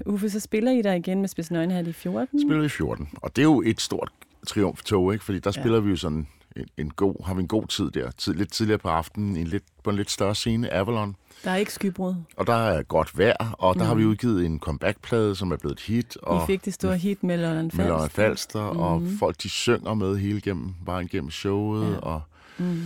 Uffe, 0.06 0.30
så 0.30 0.39
spiller 0.39 0.71
I 0.71 0.82
der 0.82 0.93
igen 0.93 1.19
med 1.21 1.28
Spids 1.30 1.52
Nøgne 1.52 1.74
her 1.74 1.88
i 1.88 1.91
14. 1.93 2.39
Spiller 2.41 2.60
vi 2.60 2.65
i 2.65 2.69
14. 2.69 3.10
Og 3.21 3.36
det 3.36 3.41
er 3.41 3.45
jo 3.45 3.62
et 3.65 3.82
stort 3.82 4.12
triumftog, 4.47 5.13
ikke? 5.13 5.26
Fordi 5.26 5.39
der 5.39 5.52
Ja. 5.56 5.62
spiller 5.62 5.80
vi 5.80 5.89
jo 5.89 5.95
sådan 5.95 6.28
en, 6.56 6.65
en 6.78 6.89
god, 6.89 7.26
har 7.26 7.34
vi 7.34 7.41
en 7.41 7.47
god 7.47 7.67
tid 7.67 7.91
der. 7.91 8.12
Tid, 8.12 8.34
lidt 8.34 8.52
tidligere 8.52 8.78
på 8.80 8.89
aftenen, 8.89 9.36
en 9.36 9.47
lidt, 9.47 9.63
på 9.84 9.89
en 9.89 9.95
lidt 9.95 10.12
større 10.12 10.36
scene, 10.36 10.74
Avalon. 10.74 11.15
Der 11.43 11.52
er 11.52 11.56
ikke 11.56 11.74
skybrud. 11.74 12.15
Og 12.38 12.47
der 12.47 12.54
er 12.54 12.84
godt 12.84 13.17
vejr, 13.17 13.56
og 13.60 13.76
der 13.76 13.82
mm. 13.84 13.88
har 13.88 13.95
vi 13.95 14.02
Mhm. 14.02 14.12
udgivet 14.12 14.45
en 14.45 14.60
comeback-plade, 14.60 15.36
som 15.36 15.52
er 15.52 15.58
blevet 15.58 15.74
et 15.74 15.82
hit. 15.82 16.17
Og 16.17 16.43
I 16.43 16.45
fik 16.47 16.65
det 16.65 16.74
store 16.74 16.97
hit 16.97 17.24
med 17.24 17.38
Lolland 17.38 17.63
med 17.63 17.71
Falster. 17.71 17.89
Lolland 17.89 18.12
Falster, 18.12 18.74
mm. 18.74 18.80
og 18.80 19.04
folk 19.19 19.43
de 19.43 19.50
synger 19.50 19.93
med 19.93 20.17
hele 20.17 20.41
gennem, 20.41 20.74
bare 20.86 21.04
igennem 21.04 21.32
showet, 21.32 21.91
ja. 21.93 21.97
og, 21.97 22.21
Mm. 22.58 22.82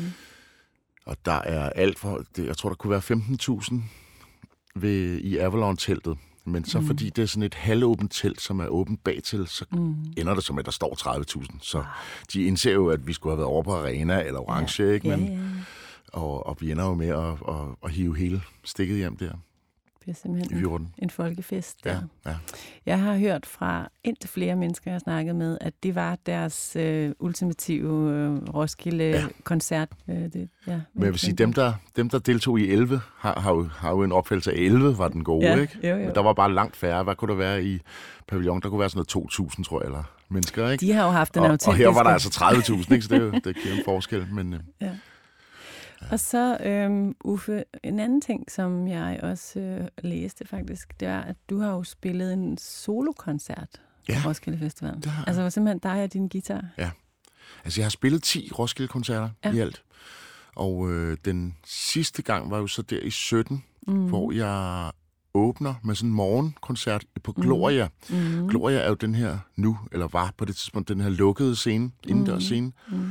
Og 1.06 1.18
der 1.26 1.32
er 1.42 1.70
alt 1.70 2.00
for, 2.00 2.24
det, 2.36 2.46
jeg 2.46 2.58
tror, 2.58 2.70
der 2.70 2.76
kunne 2.76 2.92
være 2.92 3.02
15.000 3.02 3.76
ved, 4.76 5.18
i 5.18 5.38
Avalon-teltet. 5.38 6.18
Men 6.48 6.66
så 6.66 6.80
Mm. 6.80 6.86
fordi 6.88 7.10
det 7.10 7.22
er 7.22 7.26
sådan 7.26 7.44
et 7.44 7.54
halvåbent 7.54 8.12
telt, 8.14 8.42
som 8.42 8.60
er 8.60 8.68
åbent 8.68 9.04
bagtil, 9.04 9.48
så 9.48 9.66
Mm. 9.72 9.96
ender 10.18 10.34
det 10.34 10.44
som, 10.44 10.58
at 10.60 10.66
der 10.66 10.72
står 10.72 10.96
30.000. 10.96 11.58
Så 11.62 11.84
de 12.34 12.44
indser 12.44 12.74
jo, 12.74 12.90
at 12.90 13.08
vi 13.08 13.14
skulle 13.14 13.32
have 13.32 13.38
været 13.38 13.48
over 13.50 13.64
på 13.64 13.76
Arena 13.76 14.24
eller 14.24 14.40
Orange, 14.40 14.84
ja. 14.84 14.92
ikke? 14.92 15.10
Ja, 15.10 15.18
Men, 15.18 15.28
ja. 15.28 15.40
Og, 16.20 16.46
og 16.48 16.58
vi 16.60 16.72
ender 16.72 16.86
jo 16.86 16.94
med 16.94 17.08
at, 17.08 17.56
at, 17.56 17.66
at 17.84 17.92
hive 17.92 18.18
hele 18.18 18.42
stikket 18.64 18.98
hjem 18.98 19.18
der 19.18 19.32
Er 20.08 20.12
i 20.12 20.14
simpelthen 20.14 20.54
en, 20.58 20.60
14. 20.60 20.88
en 20.98 21.10
folkefest. 21.10 21.84
Der. 21.84 21.92
Ja, 22.26 22.30
ja. 22.32 22.36
Jeg 22.86 23.00
har 23.00 23.18
hørt 23.18 23.46
fra 23.46 23.90
indtil 24.04 24.30
flere 24.30 24.56
mennesker, 24.56 24.92
jeg 24.92 24.94
har 24.94 25.00
snakket 25.00 25.36
med, 25.36 25.58
at 25.62 25.74
det 25.84 25.96
var 25.96 26.18
deres 26.26 26.76
øh, 26.76 27.12
ultimative 27.20 28.12
øh, 28.14 28.38
Roskilde-koncert. 28.54 29.90
Øh, 30.10 30.16
det, 30.16 30.50
ja, 30.68 30.80
Men 30.94 31.04
jeg 31.04 31.12
vil 31.12 31.20
sige, 31.20 31.34
dem 31.34 31.54
der, 31.54 31.74
dem, 31.96 32.10
der 32.10 32.20
deltog 32.20 32.60
i 32.60 32.72
11, 32.72 33.02
har, 33.18 33.40
har, 33.40 33.52
jo, 33.54 33.64
har 33.78 33.90
jo 33.92 34.04
en 34.04 34.12
opfattelse 34.12 34.52
af 34.52 34.56
11 34.58 34.98
var 34.98 35.08
den 35.08 35.24
gode, 35.24 35.46
ja, 35.48 35.56
ikke? 35.62 35.80
Jo, 35.84 35.96
jo. 35.96 36.06
Men 36.06 36.16
der 36.16 36.22
var 36.22 36.34
bare 36.34 36.54
langt 36.54 36.76
færre. 36.76 37.04
Hvad 37.04 37.16
kunne 37.16 37.32
der 37.32 37.38
være 37.38 37.64
i 37.64 37.80
pavillon? 38.28 38.62
Der 38.62 38.70
kunne 38.70 38.80
være 38.80 38.90
sådan 38.90 39.06
noget 39.16 39.52
2.000, 39.58 39.64
tror 39.64 39.82
jeg, 39.82 39.86
eller 39.86 40.04
mennesker, 40.30 40.70
ikke? 40.70 40.86
De 40.86 40.92
har 40.94 41.06
jo 41.06 41.12
haft 41.12 41.34
den 41.34 41.42
og, 41.44 41.46
autentiske... 41.48 41.70
og 41.70 41.76
her 41.76 41.88
var 41.88 42.04
der 42.04 42.10
altså 42.10 42.30
30.000, 42.30 42.94
ikke? 42.94 43.02
Så 43.06 43.16
det, 43.16 43.22
er 43.22 43.26
jo- 43.26 43.32
det 43.46 43.56
giver 43.64 43.76
en 43.76 43.82
forskel. 43.86 44.28
Men 44.32 44.54
øh, 44.54 44.60
Og 46.12 46.20
så, 46.20 46.58
øhm, 46.58 47.16
Uffe, 47.24 47.64
en 47.84 48.00
anden 48.00 48.22
ting, 48.22 48.52
som 48.52 48.88
jeg 48.88 49.20
også 49.24 49.60
øh, 49.60 49.88
læste 50.04 50.48
faktisk, 50.48 51.00
det 51.00 51.08
er, 51.08 51.22
at 51.22 51.36
du 51.50 51.60
har 51.60 51.72
jo 51.72 51.84
spillet 51.84 52.34
en 52.34 52.58
solokoncert 52.58 53.82
Ja, 54.10 54.20
på 54.24 54.30
Roskilde 54.30 54.60
Festival. 54.60 54.92
har 55.06 55.12
jeg. 55.22 55.24
Altså, 55.28 55.42
hvor 55.42 55.50
simpelthen 55.50 55.80
dig 55.80 56.04
og 56.04 56.14
din 56.14 56.28
guitar. 56.28 56.66
altså, 57.64 57.82
jeg 57.82 57.86
har 57.86 57.90
spillet 57.90 58.24
10 58.24 58.52
Roskilde-koncerter 58.60 59.30
Ja. 59.44 59.50
ja. 59.50 59.56
i 59.56 59.60
alt. 59.60 59.84
Og 60.56 60.92
øh, 60.92 61.18
den 61.26 61.56
sidste 61.66 62.22
gang 62.22 62.52
var 62.52 62.58
jo 62.58 62.68
så 62.68 62.82
der 62.82 63.00
i 63.00 63.10
17, 63.10 63.64
Mm. 63.88 63.94
mm. 63.94 64.08
hvor 64.08 64.32
jeg 64.32 64.92
åbner 65.34 65.74
med 65.84 65.96
sådan 65.96 66.10
en 66.10 66.16
morgenkoncert 66.16 67.06
på 67.24 67.32
Gloria. 67.32 67.88
Mm. 68.10 68.16
Mm. 68.18 68.48
Gloria 68.48 68.78
er 68.78 68.88
jo 68.90 68.94
den 68.96 69.16
her 69.16 69.38
nu, 69.56 69.78
eller 69.92 70.08
var 70.08 70.34
på 70.38 70.46
det 70.46 70.56
tidspunkt, 70.56 70.90
den 70.90 71.00
her 71.02 71.10
lukkede 71.10 71.56
scene, 71.56 71.92
indendørs 72.08 72.44
scene, 72.44 72.72
Mm. 72.92 73.10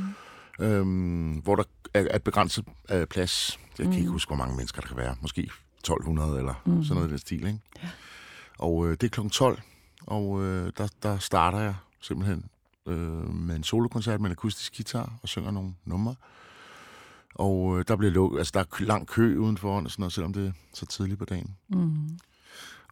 Øhm, 0.59 1.31
hvor 1.43 1.55
der 1.55 1.63
er 1.93 1.99
er 2.09 2.15
et 2.15 2.23
begrænset 2.23 2.65
øh, 2.91 3.07
plads. 3.07 3.59
Jeg 3.77 3.83
kan 3.83 3.93
Mm. 3.93 3.97
ikke 3.97 4.09
huske, 4.09 4.29
hvor 4.29 4.35
mange 4.35 4.55
mennesker 4.55 4.81
der 4.81 4.87
kan 4.87 4.97
være. 4.97 5.15
Måske 5.21 5.49
1200 5.79 6.37
eller 6.37 6.53
Mm. 6.65 6.71
mm. 6.73 6.83
sådan 6.83 6.95
noget 6.95 7.07
i 7.07 7.11
den 7.11 7.17
stil. 7.19 7.47
Ikke? 7.47 7.59
Ja. 7.83 7.89
Og 8.59 8.87
øh, 8.87 8.91
det 8.91 9.03
er 9.03 9.21
kl. 9.23 9.27
12, 9.29 9.61
og 10.07 10.43
øh, 10.43 10.71
der, 10.77 10.87
der 11.03 11.17
starter 11.17 11.59
jeg 11.59 11.75
simpelthen 12.01 12.45
øh, 12.87 13.29
med 13.33 13.55
en 13.55 13.63
solokoncert 13.63 14.21
med 14.21 14.29
en 14.29 14.31
akustisk 14.31 14.75
guitar 14.77 15.13
og 15.21 15.27
synger 15.29 15.51
nogle 15.51 15.73
numre. 15.85 16.15
Og 17.35 17.79
øh, 17.79 17.85
der 17.87 17.95
bliver 17.95 18.11
lukket, 18.11 18.37
altså 18.37 18.51
der 18.53 18.59
er 18.59 18.83
lang 18.85 19.07
kø 19.07 19.37
udenfor, 19.37 19.75
og 19.79 19.91
sådan 19.91 20.01
noget, 20.01 20.13
selvom 20.13 20.33
det 20.33 20.47
er 20.47 20.51
så 20.73 20.85
tidligt 20.85 21.19
på 21.19 21.25
dagen. 21.25 21.55
Mm. 21.69 22.09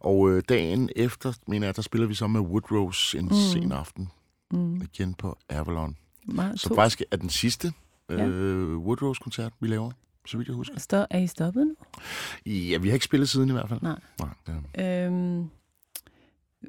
Og 0.00 0.30
øh, 0.30 0.42
dagen 0.48 0.90
efter, 0.96 1.32
mener 1.46 1.66
jeg, 1.66 1.76
der 1.76 1.82
spiller 1.82 2.06
vi 2.06 2.14
så 2.14 2.26
med 2.26 2.40
Woodrose 2.40 3.18
en 3.18 3.24
Mm. 3.24 3.30
mm. 3.30 3.36
sen 3.36 3.72
aften, 3.72 4.08
Mm. 4.50 4.80
igen 4.82 5.14
på 5.14 5.38
Avalon. 5.48 5.96
Meget 6.24 6.60
Så 6.60 6.68
to. 6.68 6.74
faktisk 6.74 7.02
er 7.10 7.16
den 7.16 7.28
sidste 7.30 7.72
Ja. 8.10 8.26
øh, 8.26 8.78
Woodrose-koncert, 8.78 9.52
vi 9.60 9.68
laver, 9.68 9.90
så 10.26 10.36
vidt 10.36 10.48
jeg 10.48 10.56
husker. 10.56 10.78
Stå, 10.80 11.06
er 11.10 11.18
I 11.18 11.26
stoppet 11.26 11.66
nu? 11.66 11.74
Ja, 12.46 12.78
vi 12.78 12.88
har 12.88 12.94
ikke 12.94 13.04
spillet 13.04 13.28
siden 13.28 13.48
i 13.48 13.52
hvert 13.52 13.68
fald. 13.68 13.80
Nej. 13.82 13.98
Nej 14.18 14.28
ja. 14.76 15.06
Øhm, 15.06 15.48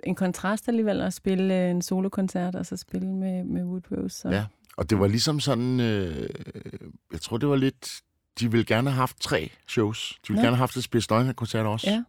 en 0.03 0.15
kontrast 0.15 0.67
alligevel 0.67 1.01
at 1.01 1.13
spille 1.13 1.63
øh, 1.63 1.69
en 1.71 1.81
solokoncert, 1.81 2.55
og 2.55 2.65
så 2.65 2.77
spille 2.77 3.07
med, 3.07 3.43
med 3.43 3.63
Woodrose. 3.63 4.17
Så. 4.17 4.29
Ja. 4.29 4.45
Og 4.77 4.89
det 4.89 4.99
var 4.99 5.07
ligesom 5.07 5.39
sådan, 5.39 5.79
øh, 5.79 6.29
jeg 7.11 7.21
tror 7.21 7.37
det 7.37 7.49
var 7.49 7.55
lidt, 7.55 8.01
de 8.39 8.51
ville 8.51 8.65
gerne 8.65 8.89
have 8.89 8.97
haft 8.99 9.21
tre 9.21 9.51
shows. 9.67 10.19
De 10.23 10.27
ville 10.27 10.41
Nå. 10.41 10.45
gerne 10.45 10.55
have 10.55 10.61
haft 10.61 10.77
et 10.77 10.83
Spids 10.83 11.07
koncert 11.35 11.65
også. 11.65 11.89
Ja. 11.89 12.03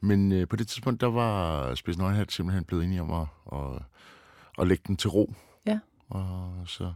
Men 0.00 0.32
øh, 0.32 0.48
på 0.48 0.56
det 0.56 0.68
tidspunkt, 0.68 1.00
der 1.00 1.06
var 1.06 1.74
Spids 1.74 1.98
Nøgenhat 1.98 2.32
simpelthen 2.32 2.64
blevet 2.64 2.84
enige 2.84 3.02
om 3.02 3.10
at, 3.12 3.26
at, 3.52 3.82
at 4.58 4.68
lægge 4.68 4.82
den 4.86 4.96
til 4.96 5.10
ro. 5.10 5.34
Og 6.14 6.54
så... 6.66 6.92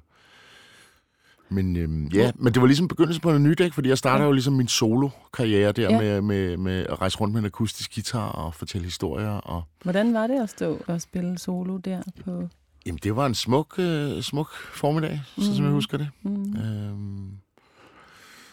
Men 1.48 1.76
øhm, 1.76 2.06
ja, 2.06 2.30
men 2.34 2.52
det 2.54 2.60
var 2.62 2.66
ligesom 2.66 2.88
begyndelsen 2.88 3.20
på 3.20 3.28
noget 3.28 3.40
nyt, 3.42 3.60
ikke? 3.60 3.74
Fordi 3.74 3.88
jeg 3.88 3.98
starter 3.98 4.22
Ja. 4.24 4.26
jo 4.26 4.32
ligesom 4.32 4.52
min 4.52 4.68
solo-karriere 4.68 5.72
der 5.72 5.90
Ja. 5.90 5.98
med, 6.00 6.20
med, 6.20 6.56
med 6.56 6.86
at 6.86 7.00
rejse 7.00 7.18
rundt 7.18 7.32
med 7.34 7.40
en 7.40 7.46
akustisk 7.46 7.94
guitar 7.94 8.28
og 8.28 8.54
fortælle 8.54 8.84
historier. 8.84 9.28
Og, 9.30 9.62
Hvordan 9.82 10.14
var 10.14 10.26
det 10.26 10.42
at 10.42 10.50
stå 10.50 10.78
og 10.86 11.00
spille 11.00 11.38
solo 11.38 11.76
der 11.76 12.02
på... 12.24 12.48
jamen, 12.86 12.98
det 13.02 13.16
var 13.16 13.26
en 13.26 13.34
smuk, 13.34 13.74
øh, 13.78 14.22
smuk 14.22 14.52
formiddag, 14.54 15.22
mm. 15.36 15.42
så 15.42 15.46
som 15.54 15.54
jeg 15.54 15.62
Mhm. 15.64 15.74
husker 15.74 15.98
det. 15.98 16.08
Mm. 16.22 16.56
Øhm, 16.56 17.30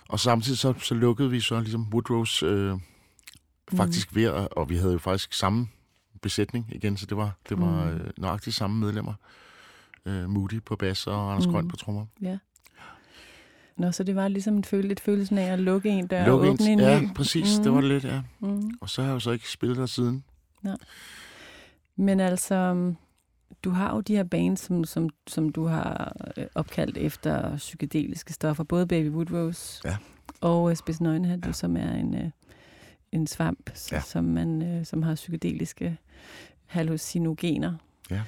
og 0.10 0.19
samtidig 0.19 0.58
så, 0.58 0.73
så 0.80 0.93
lukkede 0.95 1.30
vi 1.30 1.39
så 1.39 1.60
ligesom 1.60 1.88
Woodrose 1.93 2.45
øh, 2.45 2.78
faktisk 3.76 4.15
ved, 4.15 4.23
at, 4.23 4.47
og 4.52 4.69
vi 4.69 4.78
havde 4.78 4.93
jo 4.93 4.99
faktisk 4.99 5.34
samme 5.34 5.67
besætning 6.21 6.65
igen, 6.71 6.97
så 6.97 7.06
det 7.06 7.17
var, 7.17 7.32
det 7.49 7.60
var 7.60 7.84
Mm. 7.86 7.89
øh, 7.89 8.10
nøjagtigt 8.17 8.56
samme 8.56 8.80
medlemmer. 8.80 9.13
Øh, 10.05 10.29
Moody 10.29 10.61
på 10.65 10.75
bas 10.75 11.07
og 11.07 11.31
Anders 11.31 11.45
Mm. 11.45 11.49
mm. 11.49 11.53
Grøn 11.53 11.67
på 11.67 11.75
trommer. 11.75 12.05
Ja. 12.21 12.37
Nå, 13.77 13.91
så 13.91 14.03
det 14.03 14.15
var 14.15 14.27
ligesom 14.27 14.55
en 14.55 14.63
føle, 14.63 14.87
lidt 14.87 14.99
følelsen 14.99 15.37
af 15.37 15.53
at 15.53 15.59
lukke 15.59 15.89
en 15.89 16.07
dør 16.07 16.25
Lukke 16.25 16.41
og 16.41 16.47
en- 16.47 16.53
åbne 16.53 16.65
en 16.71 16.79
ja, 16.79 17.01
ny. 17.01 17.13
præcis, 17.15 17.57
Mm. 17.57 17.63
det 17.63 17.73
var 17.73 17.81
det 17.81 17.89
lidt, 17.89 18.03
ja. 18.03 18.21
Mm. 18.39 18.71
Og 18.81 18.89
så 18.89 19.01
har 19.01 19.09
jeg 19.09 19.13
jo 19.13 19.19
så 19.19 19.31
ikke 19.31 19.49
spillet 19.49 19.77
der 19.77 19.85
siden. 19.85 20.23
Men 21.95 22.19
altså, 22.19 22.93
du 23.63 23.69
har 23.69 23.95
jo 23.95 24.01
de 24.01 24.15
her 24.15 24.23
bands, 24.23 24.59
som, 24.59 24.83
som, 24.83 25.09
som 25.27 25.49
du 25.51 25.65
har 25.65 26.15
øh, 26.37 26.45
opkaldt 26.55 26.97
efter 26.97 27.57
psykedeliske 27.57 28.33
stoffer. 28.33 28.63
Både 28.63 28.87
Baby 28.87 29.09
Woodrose 29.09 29.81
Ja. 29.85 29.97
og 30.41 30.69
øh, 30.69 30.75
Spids 30.75 31.01
Nøgenhat, 31.01 31.45
ja. 31.45 31.51
som 31.51 31.77
er 31.77 31.91
en, 31.93 32.15
øh, 32.15 32.29
en 33.11 33.27
svamp, 33.27 33.69
ja. 33.91 34.01
Som, 34.01 34.23
man, 34.23 34.81
som 34.85 35.03
har 35.03 35.15
psykedeliske 35.15 35.97
hallucinogener. 36.65 37.73
Ja. 38.11 38.21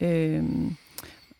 Øhm, 0.00 0.76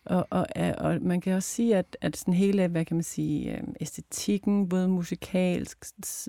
og, 0.05 0.27
og, 0.29 0.45
og 0.77 0.97
man 1.01 1.21
kan 1.21 1.33
også 1.33 1.49
sige, 1.49 1.75
at, 1.75 1.97
at 2.01 2.17
sådan 2.17 2.33
hele, 2.33 2.67
hvad 2.67 2.85
kan 2.85 2.97
man 2.97 3.03
sige, 3.03 3.51
øh, 3.57 3.63
æstetikken, 3.81 4.69
både 4.69 4.87
musikalsk, 4.87 5.77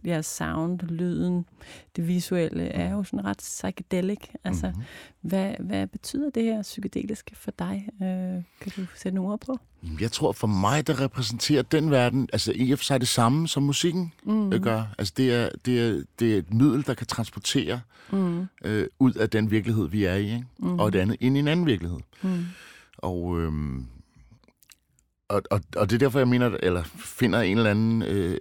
ja, 0.04 0.22
sound, 0.22 0.80
lyden, 0.80 1.46
det 1.96 2.08
visuelle, 2.08 2.64
er 2.64 2.92
jo 2.92 3.02
sådan 3.04 3.24
ret 3.24 3.36
psychedelic. 3.38 4.18
Altså, 4.44 4.66
Mhm. 4.66 4.82
hvad, 5.20 5.54
hvad 5.60 5.86
betyder 5.86 6.30
det 6.30 6.42
her 6.42 6.62
psykedeliske 6.62 7.36
for 7.36 7.50
dig? 7.58 7.88
Øh, 8.02 8.42
kan 8.60 8.72
du 8.76 8.86
sætte 8.96 9.16
nogle 9.16 9.32
ord 9.32 9.40
på? 9.40 9.58
Jeg 10.00 10.12
tror 10.12 10.32
for 10.32 10.46
mig, 10.46 10.86
der 10.86 11.00
repræsenterer 11.00 11.62
den 11.62 11.90
verden, 11.90 12.28
altså 12.32 12.52
i 12.56 12.70
og 12.72 12.78
for 12.78 12.84
sig 12.84 13.00
det 13.00 13.08
samme, 13.08 13.48
som 13.48 13.62
musikken 13.62 14.12
Mm. 14.24 14.32
mm. 14.34 14.50
gør. 14.62 14.84
Altså 14.98 15.14
det 15.16 15.34
er, 15.34 15.48
det, 15.66 15.80
er, 15.88 16.02
det 16.18 16.34
er 16.34 16.38
et 16.38 16.54
middel, 16.54 16.86
der 16.86 16.94
kan 16.94 17.06
transportere 17.06 17.80
Mm. 18.12 18.46
øh, 18.64 18.86
ud 18.98 19.12
af 19.12 19.30
den 19.30 19.50
virkelighed, 19.50 19.88
vi 19.88 20.04
er 20.04 20.14
i, 20.14 20.22
ikke? 20.24 20.44
Mm. 20.58 20.78
og 20.78 20.88
et 20.88 20.94
andet 20.94 21.16
ind 21.20 21.36
i 21.36 21.40
en 21.40 21.48
anden 21.48 21.66
virkelighed. 21.66 21.98
Mm. 22.22 22.44
Og, 23.04 23.40
øhm, 23.40 23.86
og, 25.28 25.42
og, 25.50 25.60
og 25.76 25.90
det 25.90 25.96
er 25.96 25.98
derfor, 25.98 26.18
jeg 26.18 26.28
mener, 26.28 26.56
eller 26.62 26.82
finder 26.96 27.40
en 27.40 27.58
eller 27.58 27.70
anden 27.70 28.02
øh, 28.02 28.40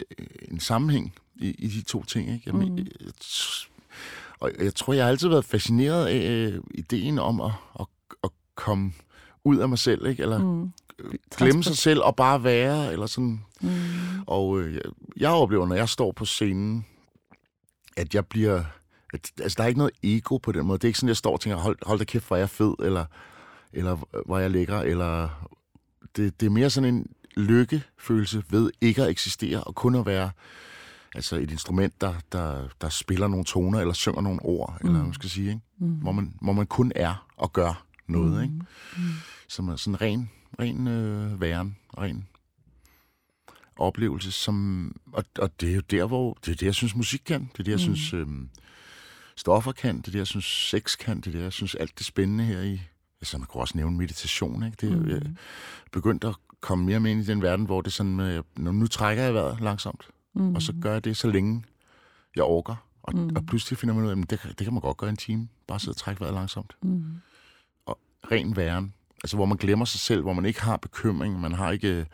en 0.52 0.60
sammenhæng 0.60 1.13
i, 1.36 1.56
i 1.58 1.67
de 1.67 1.82
to 1.82 2.04
ting. 2.04 2.34
Ikke? 2.34 2.43
Jeg, 2.45 2.56
mm. 2.56 2.78
jeg, 2.78 2.86
og 4.39 4.52
jeg 4.60 4.76
tror, 4.76 4.93
jeg 4.93 5.04
har 5.04 5.10
altid 5.10 5.28
været 5.28 5.45
fascineret 5.45 6.06
af 6.06 6.32
øh, 6.32 6.62
ideen 6.71 7.19
om 7.19 7.41
at, 7.41 7.52
at, 7.80 7.86
at 8.23 8.30
komme 8.56 8.93
ud 9.43 9.58
af 9.58 9.69
mig 9.69 9.80
selv, 9.80 10.06
ikke? 10.06 10.23
eller 10.23 10.38
mm. 10.38 10.45
Mm. 10.45 10.71
glemme 11.38 11.63
sig 11.63 11.78
selv 11.78 12.02
og 12.02 12.15
bare 12.15 12.43
være, 12.43 12.91
eller 12.91 13.06
sådan. 13.06 13.41
Mm. 13.62 13.69
Og 14.28 14.60
øh, 14.60 14.73
jeg, 14.73 14.82
jeg 15.17 15.30
oplever, 15.30 15.67
når 15.67 15.76
jeg 15.76 15.89
står 15.89 16.12
på 16.12 16.26
scenen, 16.26 16.86
at 17.97 18.15
jeg 18.15 18.26
bliver... 18.26 18.63
At, 19.13 19.32
altså, 19.41 19.56
der 19.58 19.63
er 19.63 19.67
ikke 19.67 19.78
noget 19.78 19.93
ego 20.04 20.38
på 20.38 20.52
den 20.52 20.65
måde. 20.65 20.78
Det 20.78 20.84
er 20.84 20.89
ikke 20.89 20.99
sådan, 20.99 21.08
jeg 21.08 21.17
står 21.17 21.34
og 21.34 21.41
tænker, 21.41 21.58
hold, 21.58 21.78
hold 21.82 21.99
da 21.99 22.06
kæft, 22.06 22.28
hvor 22.28 22.36
er 22.36 22.39
jeg 22.39 22.49
fed, 22.49 22.73
eller, 22.80 23.06
eller 23.73 24.23
hvor 24.25 24.38
er 24.38 24.41
jeg 24.41 24.51
lækker, 24.51 24.79
eller... 24.79 25.29
Det, 26.15 26.39
det 26.39 26.45
er 26.45 26.49
mere 26.49 26.69
sådan 26.69 26.93
en 26.95 27.07
lykkefølelse 27.38 28.43
ved 28.49 28.71
ikke 28.81 29.03
at 29.03 29.09
eksistere, 29.09 29.63
og 29.63 29.75
kun 29.75 29.95
at 29.95 30.05
være 30.05 30.31
altså 31.15 31.36
et 31.36 31.51
instrument, 31.51 32.01
der, 32.01 32.13
der, 32.31 32.67
der 32.81 32.89
spiller 32.89 33.27
nogle 33.27 33.45
toner, 33.45 33.79
eller 33.79 33.93
synger 33.93 34.21
nogle 34.21 34.39
ord, 34.41 34.77
mm. 34.81 34.88
eller 34.88 34.99
hvad 34.99 35.03
man 35.05 35.13
skal 35.13 35.29
sige, 35.29 35.47
ikke? 35.49 35.62
Mm. 35.79 35.88
Hvor, 35.93 36.12
man, 36.12 36.33
hvor 36.41 36.53
man 36.53 36.67
kun 36.67 36.91
er 36.95 37.27
og 37.38 37.53
gør 37.53 37.86
noget, 38.07 38.33
Mm. 38.38 38.43
ikke? 38.43 38.65
Som 39.47 39.69
er 39.69 39.75
sådan 39.75 40.01
ren, 40.01 40.29
ren 40.59 40.88
øh, 40.88 41.41
væren, 41.41 41.77
ren 41.97 42.27
oplevelse, 43.75 44.31
som, 44.31 44.95
og, 45.13 45.23
og 45.39 45.62
det 45.62 45.71
er 45.71 45.75
jo 45.75 45.81
der, 45.81 46.05
hvor, 46.05 46.38
det 46.45 46.51
er 46.51 46.55
det, 46.55 46.65
jeg 46.65 46.75
synes, 46.75 46.95
musik 46.95 47.21
kan. 47.25 47.49
Det 47.53 47.59
er 47.59 47.63
det, 47.63 47.71
jeg 47.71 47.88
Mm. 47.88 47.91
mm. 47.91 47.95
synes, 47.95 48.13
øhm, 48.13 48.49
stoffer 49.36 49.71
kan. 49.71 49.97
Det 49.97 50.07
er 50.07 50.12
det, 50.12 50.19
jeg 50.19 50.27
synes, 50.27 50.45
sex 50.45 50.97
kan. 50.97 51.17
Det 51.17 51.27
er 51.27 51.31
det, 51.31 51.41
jeg 51.41 51.53
synes, 51.53 51.75
alt 51.75 51.97
det 51.97 52.05
spændende 52.05 52.43
her 52.43 52.62
i, 52.62 52.81
altså 53.23 53.38
man 53.38 53.47
kunne 53.47 53.62
også 53.62 53.77
nævne 53.77 53.97
meditation, 53.97 54.63
ikke? 54.63 54.77
Det 54.81 54.91
er, 54.91 54.95
Mm. 54.95 55.01
mm. 55.01 55.09
jeg 55.09 55.15
er 55.17 55.21
begyndt 55.91 56.23
at 56.23 56.36
komme 56.62 56.86
mere 56.86 56.99
med 56.99 57.12
ind 57.12 57.21
i 57.21 57.25
den 57.25 57.41
verden, 57.41 57.65
hvor 57.65 57.81
det 57.81 57.93
sådan, 57.93 58.43
når 58.57 58.71
nu 58.71 58.88
trækker 58.88 59.23
jeg 59.23 59.33
vejret 59.33 59.62
langsomt, 59.62 60.07
Mm. 60.36 60.55
og 60.55 60.62
så 60.62 60.73
gør 60.81 60.91
jeg 60.93 61.03
det 61.03 61.17
så 61.17 61.27
længe 61.31 61.63
jeg 62.36 62.43
orker. 62.43 62.75
Og, 63.03 63.15
Mm. 63.15 63.21
mm. 63.21 63.36
og 63.36 63.45
pludselig 63.45 63.77
finder 63.79 63.95
man 63.95 64.03
ud 64.05 64.09
af, 64.09 64.15
at 64.21 64.29
det, 64.29 64.39
kan- 64.39 64.49
det 64.49 64.63
kan 64.65 64.73
man 64.73 64.81
godt 64.81 64.97
gøre 64.97 65.09
en 65.09 65.17
time. 65.17 65.47
Bare 65.67 65.79
sidde 65.79 65.91
og 65.91 65.97
trække 65.97 66.19
vejret 66.21 66.33
langsomt. 66.33 66.75
Mm. 66.83 67.03
Ren 68.31 68.55
væren. 68.55 68.93
Altså 69.23 69.38
hvor 69.38 69.45
man 69.45 69.57
glemmer 69.57 69.86
sig 69.86 69.99
selv, 69.99 70.21
hvor 70.21 70.33
man 70.33 70.45
ikke 70.45 70.62
har 70.62 70.77
bekymring, 70.77 71.39
man 71.41 71.53
har 71.53 71.71
ikke, 71.71 72.05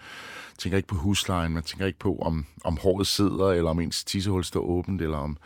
tænker 0.57 0.77
ikke 0.77 0.87
på 0.87 0.95
huslejen, 0.95 1.53
man 1.53 1.63
tænker 1.63 1.85
ikke 1.85 1.99
på, 1.99 2.17
om, 2.17 2.45
om 2.63 2.77
håret 2.81 3.07
sidder, 3.07 3.47
eller 3.51 3.69
om 3.69 3.79
ens 3.79 4.03
tissehul 4.03 4.43
står 4.43 4.59
åbent, 4.61 5.01
eller 5.01 5.17
om... 5.17 5.37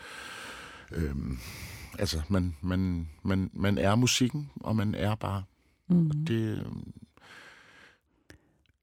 Øhm, 0.91 1.37
altså, 1.99 2.21
man, 2.29 2.55
man, 2.61 3.07
man, 3.23 3.49
man 3.53 3.77
er 3.77 3.95
musikken, 3.95 4.49
og 4.55 4.75
man 4.75 4.95
er 4.95 5.15
bare 5.15 5.43
Mm. 5.93 6.25
det, 6.25 6.57
øhm, 6.59 6.93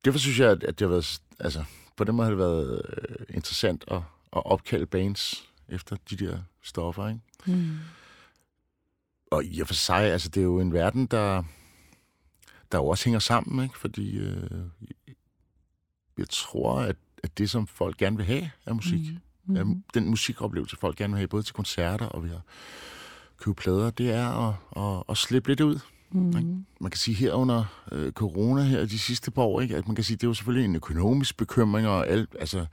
derfor 0.04 0.18
synes 0.18 0.38
jeg, 0.40 0.50
at, 0.50 0.60
det 0.62 0.80
har 0.80 0.88
været, 0.88 1.22
altså, 1.38 1.64
på 1.96 2.04
den 2.04 2.14
måde 2.14 2.24
har 2.24 2.30
det 2.30 2.38
været 2.38 2.82
øh, 2.98 3.26
interessant 3.36 3.84
at, 3.88 3.96
at 4.36 4.46
opkalde 4.46 4.86
bands 4.86 5.48
efter 5.68 5.96
de 6.10 6.16
der 6.16 6.38
stoffer, 6.62 7.08
ikke? 7.08 7.20
Mm. 7.46 7.78
Og 9.30 9.44
i 9.44 9.60
og 9.60 9.66
for 9.66 9.74
sig, 9.74 10.02
altså, 10.04 10.28
det 10.28 10.40
er 10.40 10.44
jo 10.44 10.60
en 10.60 10.72
verden, 10.72 11.06
der, 11.06 11.42
der 12.72 12.78
jo 12.78 12.86
også 12.86 13.04
hænger 13.04 13.18
sammen, 13.18 13.64
ikke? 13.64 13.78
Fordi 13.78 14.18
øh, 14.18 14.60
jeg 16.18 16.28
tror, 16.28 16.80
at, 16.80 16.96
at 17.22 17.38
det, 17.38 17.50
som 17.50 17.66
folk 17.66 17.96
gerne 17.96 18.16
vil 18.16 18.26
have 18.26 18.50
af 18.66 18.74
musik, 18.74 19.00
Mm. 19.44 19.54
mm. 19.54 19.66
Mm. 19.68 19.84
den 19.94 20.08
musikoplevelse, 20.08 20.76
folk 20.76 20.96
gerne 20.96 21.12
vil 21.12 21.18
have, 21.18 21.28
både 21.28 21.42
til 21.42 21.54
koncerter 21.54 22.06
og 22.06 22.24
ved 22.24 22.30
at 22.30 22.40
købe 23.38 23.54
plader, 23.54 23.90
det 23.90 24.10
er 24.10 24.28
at, 24.28 24.54
at, 24.76 25.04
at 25.08 25.16
slippe 25.16 25.48
lidt 25.48 25.60
ud. 25.60 25.78
Mm. 26.12 26.64
man 26.80 26.90
kan 26.90 26.98
sige 26.98 27.14
her 27.14 27.32
under 27.32 27.64
øh, 27.92 28.12
corona 28.12 28.62
her 28.62 28.86
de 28.86 28.98
sidste 28.98 29.30
par 29.30 29.42
år, 29.42 29.60
ikke? 29.60 29.76
at 29.76 29.86
man 29.88 29.94
kan 29.94 30.04
sige, 30.04 30.16
det 30.16 30.22
er 30.24 30.28
jo 30.28 30.34
selvfølgelig 30.34 30.64
en 30.68 30.76
økonomisk 30.76 31.36
bekymring, 31.36 31.88
og 31.88 32.08
alt, 32.08 32.36
altså, 32.40 32.66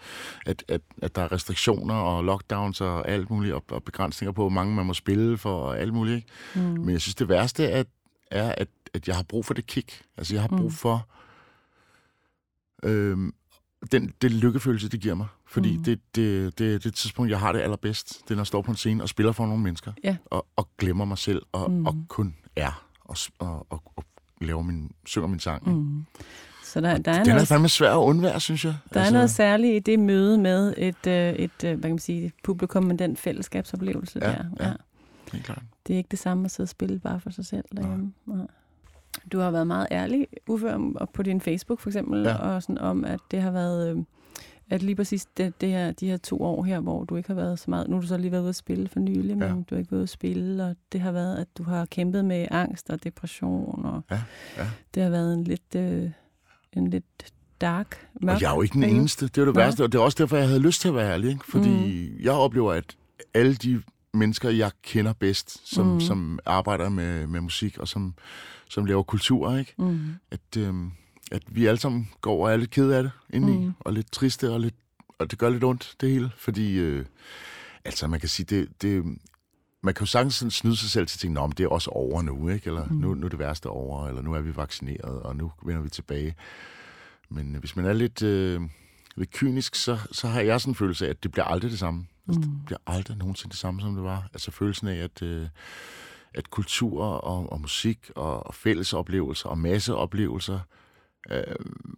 at, 0.45 0.63
at, 0.67 0.82
at 1.02 1.15
der 1.15 1.21
er 1.21 1.32
restriktioner 1.32 1.95
og 1.95 2.23
lockdowns 2.23 2.82
og 2.82 3.08
alt 3.10 3.30
muligt, 3.30 3.54
og, 3.54 3.63
og 3.71 3.84
begrænsninger 3.84 4.32
på, 4.32 4.41
hvor 4.41 4.50
mange 4.50 4.76
man 4.76 4.86
må 4.86 4.93
spille 4.93 5.38
for, 5.38 5.60
og 5.60 5.80
alt 5.80 5.93
muligt. 5.93 6.15
Ikke? 6.15 6.28
Mm. 6.56 6.62
Men 6.62 6.89
jeg 6.89 7.02
synes, 7.02 7.15
det 7.15 7.30
værste 7.30 7.65
er, 7.65 7.84
er 8.32 8.52
at, 8.58 8.67
at 8.93 9.08
jeg 9.08 9.15
har 9.15 9.23
brug 9.23 9.45
for 9.45 9.54
det 9.54 9.65
kick. 9.67 10.02
Altså, 10.17 10.34
jeg 10.36 10.41
har 10.41 10.47
brug 10.50 10.60
Mm. 10.62 10.71
for 10.71 11.08
øhm, 12.84 13.34
den, 13.91 14.13
den 14.21 14.32
lykkefølelse, 14.32 14.89
det 14.89 15.00
giver 15.02 15.15
mig. 15.15 15.28
Fordi 15.45 15.78
Mm. 15.78 15.84
det, 15.84 16.00
det, 16.15 16.60
det 16.60 16.73
er 16.76 16.80
det 16.80 16.93
tidspunkt, 16.93 17.32
jeg 17.32 17.39
har 17.39 17.52
det 17.52 17.60
allerbedst. 17.60 18.21
Det 18.23 18.32
er, 18.32 18.36
når 18.36 18.41
jeg 18.41 18.47
står 18.47 18.62
på 18.62 18.71
en 18.71 18.78
scene 18.78 19.04
og 19.04 19.10
spiller 19.10 19.32
for 19.32 19.45
nogle 19.45 19.63
mennesker. 19.63 19.91
Ja. 20.04 20.17
Og, 20.26 20.47
og 20.56 20.69
glemmer 20.78 21.06
mig 21.06 21.17
selv, 21.17 21.41
og, 21.52 21.71
mm. 21.71 21.86
og 21.86 21.95
kun 22.08 22.36
er, 22.56 22.87
og, 23.08 23.17
og, 23.39 23.67
og, 23.70 23.82
og 23.96 24.04
laver 24.41 24.62
min, 24.62 24.91
synger 25.06 25.28
min 25.28 25.39
sang. 25.39 25.70
Mm. 25.70 25.74
Mm. 25.76 26.06
Så 26.63 26.82
der, 26.82 26.98
der 26.98 27.12
er 27.12 27.24
Den 27.24 27.30
er 27.30 27.34
noget 27.34 27.48
fandme 27.48 27.70
svær 27.70 27.91
at 27.93 27.98
undvære, 28.04 28.39
synes 28.39 28.65
jeg. 28.65 28.76
Der 28.93 29.00
er 29.02 29.12
noget 29.12 29.30
særligt 29.30 29.76
i 29.76 29.91
det 29.91 30.00
møde 30.00 30.38
med 30.38 30.74
et, 30.78 31.08
øh, 31.08 31.34
et 31.34 31.63
øh, 31.63 31.72
hvad 31.72 31.82
kan 31.82 31.89
man 31.89 32.00
sige, 32.00 32.32
publikum 32.43 32.84
med 32.84 32.98
den 32.98 33.17
fællesskabsoplevelse 33.17 34.20
Ja, 34.22 34.28
der. 34.28 34.43
ja. 34.60 34.74
Helt 35.32 35.46
klart. 35.46 35.62
Det 35.88 35.93
er 35.93 35.98
ikke 35.98 36.08
det 36.12 36.20
samme 36.20 36.46
at 36.46 36.52
sidde 36.52 36.65
og 36.65 36.70
spille 36.70 37.00
bare 37.00 37.20
for 37.20 37.30
sig 37.30 37.46
selv 37.46 37.65
derhjemme. 37.78 38.13
Nej. 38.26 38.48
Du 39.32 39.39
har 39.39 39.52
været 39.52 39.67
meget 39.67 39.88
ærlig, 39.91 40.28
Uffe, 40.48 40.74
om, 40.74 40.98
på 41.13 41.24
din 41.24 41.41
Facebook 41.41 41.80
for 41.80 41.89
eksempel, 41.89 42.24
ja. 42.24 42.30
Ja. 42.30 42.36
og 42.38 42.63
sådan 42.63 42.78
om, 42.78 43.06
at 43.06 43.20
det 43.32 43.41
har 43.41 43.52
været, 43.52 43.98
øh, 43.98 44.04
at 44.70 44.84
lige 44.84 44.96
præcis 44.96 45.26
det, 45.26 45.62
det 45.62 45.70
her, 45.70 45.92
de 45.92 46.08
her 46.08 46.18
to 46.18 46.42
år 46.42 46.64
her, 46.64 46.80
hvor 46.80 47.04
du 47.04 47.16
ikke 47.16 47.30
har 47.30 47.36
været 47.36 47.60
så 47.60 47.66
meget, 47.70 47.88
nu 47.88 47.96
har 47.96 48.02
du 48.02 48.08
så 48.08 48.18
lige 48.18 48.32
været 48.32 48.42
ude 48.42 48.50
at 48.50 48.56
spille 48.56 48.88
for 48.88 49.00
nylig, 49.00 49.38
men 49.38 49.48
Ja. 49.48 49.54
du 49.54 49.64
har 49.70 49.78
ikke 49.78 49.92
været 49.92 50.00
ude 50.00 50.04
at 50.04 50.10
spille, 50.10 50.66
og 50.66 50.76
det 50.92 51.02
har 51.02 51.12
været, 51.12 51.38
at 51.38 51.48
du 51.58 51.64
har 51.64 51.86
kæmpet 51.86 52.26
med 52.26 52.48
angst 52.52 52.90
og 52.90 53.04
depression, 53.04 53.86
og 53.86 54.02
Ja, 54.12 54.22
ja. 54.58 54.68
det 54.94 55.04
har 55.04 55.10
været 55.10 55.34
en 55.34 55.44
lidt, 55.44 55.76
øh, 55.76 56.10
en 56.74 56.90
lidt 56.90 57.34
dark, 57.62 58.08
mørk 58.22 58.36
Og 58.36 58.42
jeg 58.42 58.52
er 58.52 58.56
jo 58.56 58.62
ikke 58.62 58.74
den 58.74 58.84
eneste. 58.84 59.28
Det 59.28 59.38
er 59.38 59.46
det 59.46 59.56
værste, 59.56 59.84
og 59.84 59.92
det 59.92 59.98
er 59.98 60.04
også 60.04 60.16
derfor, 60.20 60.38
jeg 60.38 60.48
havde 60.48 60.60
lyst 60.60 60.82
til 60.82 60.88
at 60.88 60.96
være 60.96 61.14
ærlig. 61.14 61.30
Ikke? 61.30 61.46
Fordi 61.46 61.70
mm. 61.70 62.24
jeg 62.24 62.32
oplever, 62.32 62.74
at 62.74 62.96
alle 63.34 63.56
de 63.56 63.82
mennesker, 64.14 64.50
jeg 64.50 64.72
kender 64.84 65.14
bedst, 65.14 65.74
som, 65.76 65.88
Mm. 65.94 66.00
som 66.00 66.40
arbejder 66.46 66.90
med, 66.90 67.28
med 67.28 67.42
musik 67.42 67.78
og 67.78 67.88
som, 67.88 68.14
som 68.70 68.86
laver 68.86 69.04
kultur, 69.04 69.58
ikke? 69.58 69.74
Mm. 69.78 70.00
At, 70.32 70.58
øhm, 70.58 70.92
at 71.32 71.42
vi 71.48 71.66
alle 71.66 71.80
sammen 71.80 72.10
går 72.22 72.46
og 72.48 72.54
er 72.54 72.58
lidt 72.58 72.72
kede 72.72 72.98
af 72.98 73.04
det 73.04 73.12
indeni, 73.30 73.58
Mm. 73.58 73.63
mm. 73.63 73.74
og 73.80 73.94
lidt 73.94 74.12
triste, 74.12 74.52
og, 74.52 74.60
lidt, 74.60 74.76
og 75.20 75.32
det 75.32 75.40
gør 75.40 75.50
lidt 75.50 75.63
ondt, 75.63 75.96
det 76.02 76.10
hele. 76.12 76.32
Fordi, 76.38 76.78
øh, 76.80 77.06
altså 77.86 78.08
man 78.08 78.20
kan 78.20 78.30
sige, 78.30 78.46
det, 78.46 78.82
det, 78.82 79.04
man 79.84 79.94
kan 79.94 80.02
jo 80.02 80.06
sagtens 80.06 80.36
snyde 80.54 80.76
sig 80.78 80.90
selv 80.90 81.08
til 81.08 81.32
Nå, 81.32 81.48
men 81.48 81.52
det 81.58 81.63
er 81.63 81.68
også 81.68 81.90
over 81.90 82.22
nu, 82.22 82.50
ikke? 82.50 82.68
Eller 82.68 82.86
Mm. 82.86 82.92
mm. 82.96 82.98
nu, 83.02 83.13
nu 83.13 83.26
er 83.26 83.30
det 83.30 83.40
værste 83.40 83.68
over, 83.68 84.08
eller 84.08 84.22
nu 84.22 84.34
er 84.34 84.42
vi 84.42 84.56
vaccineret, 84.56 85.20
og 85.24 85.36
nu 85.36 85.52
vender 85.63 85.82
vi 85.82 85.90
tilbage. 85.90 86.36
Men 87.30 87.56
øh, 87.56 87.60
hvis 87.60 87.76
man 87.76 87.86
er 87.86 87.94
lidt, 87.94 88.22
øh, 88.24 88.62
lidt 89.16 89.32
kynisk, 89.32 89.76
så, 89.76 89.98
så 90.12 90.28
har 90.28 90.42
jeg 90.42 90.62
sådan 90.62 90.72
en 90.72 90.76
følelse 90.76 91.06
af, 91.06 91.10
at 91.10 91.24
det 91.24 91.32
bliver 91.32 91.46
aldrig 91.46 91.72
det 91.72 91.80
samme. 91.80 92.06
Altså, 92.28 92.40
Mm. 92.42 92.56
det 92.56 92.66
bliver 92.66 92.80
aldrig 92.88 93.18
nogensinde 93.18 93.52
det 93.52 93.60
samme, 93.60 93.82
som 93.82 93.96
det 93.96 94.04
var. 94.04 94.30
Altså 94.34 94.52
følelsen 94.52 94.88
af, 94.88 94.96
at, 94.96 95.22
øh, 95.22 95.48
at 96.34 96.50
kultur 96.50 97.04
og, 97.04 97.52
og 97.52 97.62
musik 97.62 98.12
og, 98.16 98.48
og 98.48 98.54
fællesoplevelser 98.56 99.50
og 99.50 99.58
masseoplevelser 99.58 100.60
øh, 101.32 101.44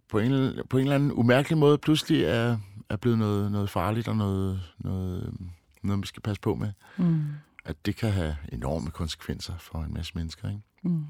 på, 0.08 0.18
en, 0.18 0.52
på 0.70 0.76
en 0.78 0.82
eller 0.82 0.94
anden 0.94 1.12
umærkelig 1.12 1.58
måde 1.58 1.78
pludselig 1.78 2.22
er, 2.24 2.58
er 2.88 2.96
blevet 2.96 3.18
noget, 3.18 3.52
noget 3.52 3.70
farligt 3.70 4.08
og 4.08 4.16
noget, 4.16 4.62
noget, 4.78 5.34
noget, 5.82 6.02
vi 6.02 6.06
skal 6.06 6.22
passe 6.22 6.40
på 6.40 6.54
med. 6.54 6.72
Mm. 6.98 7.24
At 7.64 7.86
det 7.86 7.96
kan 7.96 8.10
have 8.12 8.36
enorme 8.52 8.90
konsekvenser 8.90 9.54
for 9.58 9.78
en 9.78 9.94
masse 9.94 10.12
mennesker. 10.14 10.48
Ikke, 10.48 10.60
Mm. 10.82 11.04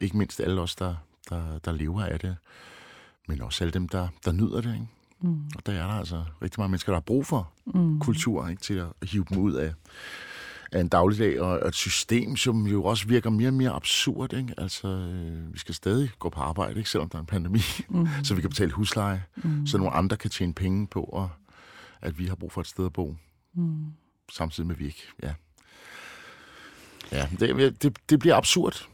ikke 0.00 0.16
mindst 0.16 0.40
alle 0.40 0.60
os, 0.60 0.76
der, 0.76 0.94
der, 1.30 1.58
der 1.58 1.72
lever 1.72 2.02
af 2.04 2.20
det, 2.20 2.36
men 3.28 3.40
også 3.42 3.64
alle 3.64 3.72
dem, 3.72 3.88
der, 3.88 4.08
der 4.24 4.32
nyder 4.32 4.60
det. 4.60 4.72
Ikke? 4.74 4.86
Mm. 5.20 5.42
Og 5.56 5.66
der 5.66 5.72
er 5.72 5.86
der 5.86 5.94
altså 5.94 6.24
rigtig 6.42 6.60
mange 6.60 6.70
mennesker, 6.70 6.92
der 6.92 6.96
har 6.96 7.00
brug 7.00 7.26
for 7.26 7.52
Mm. 7.66 8.00
kultur 8.00 8.48
ikke, 8.48 8.62
til 8.62 8.74
at 8.74 9.08
hive 9.08 9.24
dem 9.28 9.38
ud 9.38 9.52
af, 9.52 9.74
af 10.74 10.80
en 10.80 10.88
dagligdag 10.88 11.40
og 11.40 11.68
et 11.68 11.74
system, 11.74 12.36
som 12.36 12.66
jo 12.66 12.84
også 12.84 13.06
virker 13.08 13.30
mere 13.30 13.48
og 13.48 13.54
mere 13.54 13.70
absurd. 13.70 14.32
Ikke? 14.32 14.54
Altså, 14.58 14.88
øh, 14.88 15.52
vi 15.54 15.58
skal 15.58 15.74
stadig 15.74 16.10
gå 16.18 16.28
på 16.28 16.40
arbejde, 16.40 16.78
ikke? 16.78 16.90
selvom 16.90 17.08
der 17.08 17.16
er 17.16 17.20
en 17.20 17.26
pandemi, 17.26 17.58
Mm. 17.88 18.06
så 18.24 18.34
vi 18.34 18.40
kan 18.40 18.50
betale 18.50 18.70
husleje, 18.72 19.24
Mm. 19.36 19.66
så 19.66 19.78
nogle 19.78 19.92
andre 19.92 20.16
kan 20.16 20.30
tjene 20.30 20.54
penge 20.54 20.86
på, 20.86 21.02
og 21.02 21.30
at 22.02 22.18
vi 22.18 22.26
har 22.26 22.34
brug 22.34 22.52
for 22.52 22.60
et 22.60 22.66
sted 22.66 22.86
at 22.86 22.92
bo, 22.92 23.16
Mm. 23.54 23.84
samtidig 24.32 24.66
med 24.66 24.76
vi 24.76 24.86
ikke. 24.86 25.02
Ja, 25.22 25.34
ja 27.12 27.28
det, 27.40 27.82
det, 27.82 27.98
det 28.10 28.18
bliver 28.18 28.36
absurd. 28.36 28.88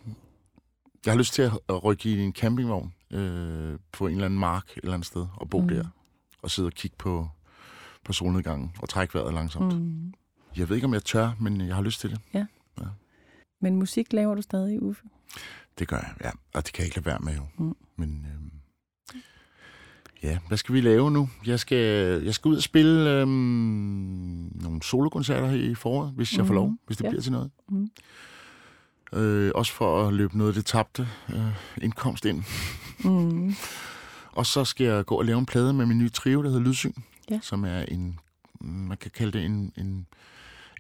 Jeg 1.06 1.12
har 1.12 1.18
lyst 1.18 1.34
til 1.34 1.42
at 1.68 1.84
rykke 1.84 2.08
i 2.08 2.18
en 2.20 2.32
campingvogn 2.32 2.92
øh, 3.10 3.78
på 3.92 4.06
en 4.06 4.12
eller 4.12 4.24
anden 4.24 4.40
mark 4.40 4.64
et 4.70 4.76
eller 4.82 4.94
andet 4.94 5.06
sted 5.06 5.26
og 5.36 5.50
bo 5.50 5.60
mm. 5.60 5.68
der, 5.68 5.84
og 6.42 6.50
sidde 6.50 6.66
og 6.66 6.72
kigge 6.72 6.96
på, 6.96 7.28
på 8.04 8.12
solnedgangen 8.12 8.72
og 8.78 8.88
trække 8.88 9.14
vejret 9.14 9.34
langsomt. 9.34 9.76
Mm. 9.80 10.12
Mm. 10.54 10.60
Jeg 10.60 10.68
ved 10.68 10.76
ikke, 10.76 10.84
om 10.86 10.94
jeg 10.94 11.04
tør, 11.04 11.30
men 11.40 11.60
jeg 11.60 11.74
har 11.74 11.82
lyst 11.82 12.00
til 12.00 12.10
det. 12.10 12.46
Men 13.62 13.76
musik 13.76 14.12
laver 14.12 14.34
du 14.34 14.42
stadig, 14.42 14.82
Uffe? 14.82 15.02
Det 15.78 15.88
gør 15.88 15.96
jeg, 15.96 16.14
ja. 16.24 16.30
Og 16.54 16.66
det 16.66 16.72
kan 16.72 16.82
jeg 16.82 16.86
ikke 16.86 16.96
lade 16.96 17.06
være 17.06 17.18
med 17.18 17.34
jo. 17.36 17.42
Mm. 17.58 17.64
Mm. 17.66 17.74
Men 17.96 18.26
øhm, 18.34 18.50
ja, 20.22 20.38
hvad 20.48 20.58
skal 20.58 20.74
vi 20.74 20.80
lave 20.80 21.10
nu? 21.10 21.28
Jeg 21.46 21.60
skal, 21.60 21.76
jeg 22.24 22.34
skal 22.34 22.48
ud 22.48 22.56
og 22.56 22.62
spille 22.62 23.10
øhm, 23.10 23.28
nogle 24.54 24.82
solokoncerter 24.82 25.46
her 25.48 25.70
i 25.70 25.74
foråret, 25.74 26.12
hvis 26.16 26.36
jeg 26.36 26.46
får 26.46 26.54
lov, 26.54 26.66
Mhm. 26.68 26.78
hvis 26.86 26.96
det 26.96 27.04
Ja. 27.04 27.08
bliver 27.10 27.22
til 27.22 27.32
noget. 27.32 27.50
Mm. 27.68 27.90
Øh, 29.12 29.52
også 29.54 29.72
for 29.72 30.06
at 30.08 30.14
løbe 30.14 30.38
noget 30.38 30.50
af 30.50 30.54
det 30.54 30.66
tabte 30.66 31.08
øh, 31.28 31.82
indkomst 31.82 32.24
ind. 32.24 32.44
Mm. 33.04 33.54
Og 34.38 34.46
så 34.46 34.64
skal 34.64 34.86
jeg 34.86 35.04
gå 35.06 35.14
og 35.14 35.24
lave 35.24 35.38
en 35.38 35.46
plade 35.46 35.72
med 35.72 35.86
min 35.86 35.98
nye 35.98 36.08
trio, 36.08 36.42
der 36.42 36.48
hedder 36.48 36.64
Lydsyn. 36.64 36.92
Ja. 37.30 37.38
Som 37.42 37.64
er 37.64 37.78
en, 37.80 38.18
man 38.60 38.96
kan 38.96 39.10
kalde 39.10 39.38
det 39.38 39.44
en, 39.44 39.72
en, 39.78 40.06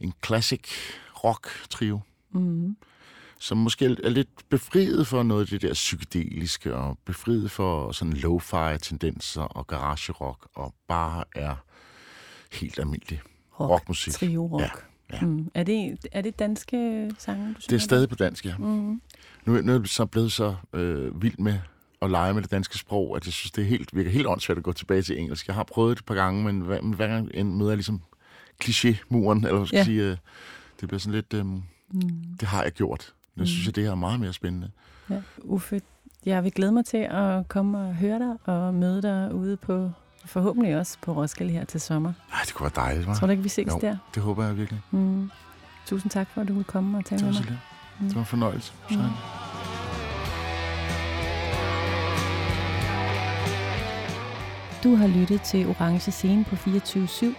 en 0.00 0.12
classic 0.26 0.62
rock 1.24 1.48
trio. 1.70 2.00
Mm. 2.32 2.76
som 3.38 3.58
måske 3.58 3.84
er 4.04 4.08
lidt 4.08 4.28
befriet 4.48 5.06
for 5.06 5.22
noget 5.22 5.42
af 5.42 5.48
det 5.48 5.62
der 5.62 5.72
psykedeliske, 5.74 6.74
og 6.74 6.98
befriet 7.04 7.50
for 7.50 7.92
sådan 7.92 8.12
lo-fi 8.12 8.78
tendenser 8.78 9.42
og 9.42 9.66
garagerock, 9.66 10.48
og 10.54 10.74
bare 10.88 11.24
er 11.34 11.54
helt 12.52 12.78
almindelig 12.78 13.20
Rock. 13.60 13.70
rockmusik. 13.70 14.12
Trio 14.12 14.46
rock. 14.46 14.62
Ja, 14.62 15.16
ja. 15.16 15.20
Mm. 15.26 15.50
Er, 15.54 15.62
det, 15.62 15.98
er 16.12 16.20
det 16.20 16.38
danske 16.38 17.10
sange, 17.18 17.46
du 17.46 17.54
Det 17.54 17.62
synger 17.62 17.76
er 17.76 17.80
stadig 17.80 18.08
på 18.08 18.14
dansk, 18.14 18.46
ja. 18.46 18.56
Mm. 18.58 18.64
Nu, 18.64 19.00
nu 19.46 19.72
er 19.72 19.78
jeg 19.78 19.88
så 19.88 20.06
blevet 20.06 20.32
så 20.32 20.54
øh, 20.72 21.22
vild 21.22 21.38
med 21.38 21.58
at 22.02 22.10
lege 22.10 22.34
med 22.34 22.42
det 22.42 22.50
danske 22.50 22.78
sprog, 22.78 23.16
at 23.16 23.26
jeg 23.26 23.32
synes, 23.32 23.50
det 23.50 23.62
er 23.62 23.68
helt, 23.68 23.96
virker 23.96 24.10
helt 24.10 24.26
åndssvagt 24.26 24.58
at 24.58 24.64
gå 24.64 24.72
tilbage 24.72 25.02
til 25.02 25.18
engelsk. 25.18 25.46
Jeg 25.46 25.54
har 25.54 25.64
prøvet 25.64 25.96
det 25.96 26.02
et 26.02 26.06
par 26.06 26.14
gange, 26.14 26.44
men 26.44 26.60
hver, 26.60 26.80
men 26.80 26.94
hver 26.94 27.06
gang 27.06 27.56
møder 27.56 27.70
jeg 27.70 27.76
ligesom 27.76 28.02
kliché-muren, 28.64 29.44
eller 29.44 29.56
hvad 29.56 29.66
skal 29.66 29.76
Ja. 29.76 29.84
sige, 29.84 30.02
øh, 30.02 30.16
det 30.80 30.88
bliver 30.88 30.98
sådan 30.98 31.14
lidt, 31.14 31.34
øh, 31.34 31.46
Mm. 31.46 31.62
det 32.40 32.48
har 32.48 32.62
jeg 32.62 32.72
gjort. 32.72 33.12
Jeg 33.36 33.46
synes, 33.46 33.66
Mm. 33.66 33.68
at 33.68 33.76
det 33.76 33.84
her 33.84 33.90
er 33.90 33.94
meget 33.94 34.20
mere 34.20 34.32
spændende. 34.32 34.70
Ja. 35.10 35.16
Uffe, 35.38 35.80
jeg 36.26 36.44
vil 36.44 36.52
glæde 36.52 36.72
mig 36.72 36.84
til 36.84 36.96
at 37.10 37.48
komme 37.48 37.78
og 37.78 37.94
høre 37.94 38.18
dig 38.18 38.36
og 38.44 38.74
møde 38.74 39.02
dig 39.02 39.34
ude 39.34 39.56
på, 39.56 39.90
forhåbentlig 40.24 40.76
også 40.78 40.96
på 41.02 41.12
Roskilde 41.12 41.52
her 41.52 41.64
til 41.64 41.80
sommer. 41.80 42.12
Ej, 42.32 42.38
det 42.46 42.54
kunne 42.54 42.70
være 42.76 42.84
dejligt, 42.86 43.06
hva'? 43.08 43.18
Tror 43.18 43.26
du 43.26 43.30
ikke, 43.30 43.42
vi 43.42 43.48
ses 43.48 43.66
Jo. 43.66 43.78
der? 43.80 43.96
Det 44.14 44.22
håber 44.22 44.44
jeg 44.46 44.56
virkelig. 44.56 44.80
Mm. 44.90 45.30
Tusind 45.86 46.10
tak 46.10 46.28
for, 46.34 46.40
at 46.40 46.48
du 46.48 46.52
ville 46.52 46.64
komme 46.64 46.98
og 46.98 47.04
tale 47.04 47.24
med 47.24 47.32
mig. 47.32 47.58
Mm. 48.00 48.06
det 48.06 48.14
var 48.14 48.20
en 48.20 48.26
fornøjelse. 48.26 48.72
Mm. 48.90 48.96
Du 54.84 54.94
har 54.94 55.06
lyttet 55.06 55.40
til 55.42 55.66
Orange 55.68 56.10
Scene 56.10 56.44
på 56.44 56.56
24-7. 56.56 57.34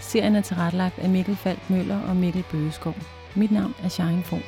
Serien 0.00 0.36
er 0.36 0.40
tilrettelagt 0.40 0.98
af 0.98 1.08
Mikkel 1.08 1.36
Falk 1.36 1.70
Møller 1.70 2.00
og 2.08 2.16
Mikkel 2.16 2.44
Bøgeskov. 2.50 2.94
Mit 3.34 3.50
navn 3.50 3.74
er 3.84 3.88
Shine 3.88 4.22
Fogh. 4.22 4.42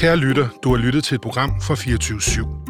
Kære 0.00 0.16
lytter, 0.16 0.48
du 0.64 0.70
har 0.70 0.76
lyttet 0.76 1.04
til 1.04 1.14
et 1.14 1.20
program 1.20 1.50
fra 1.60 1.74
24-7. 1.74 2.69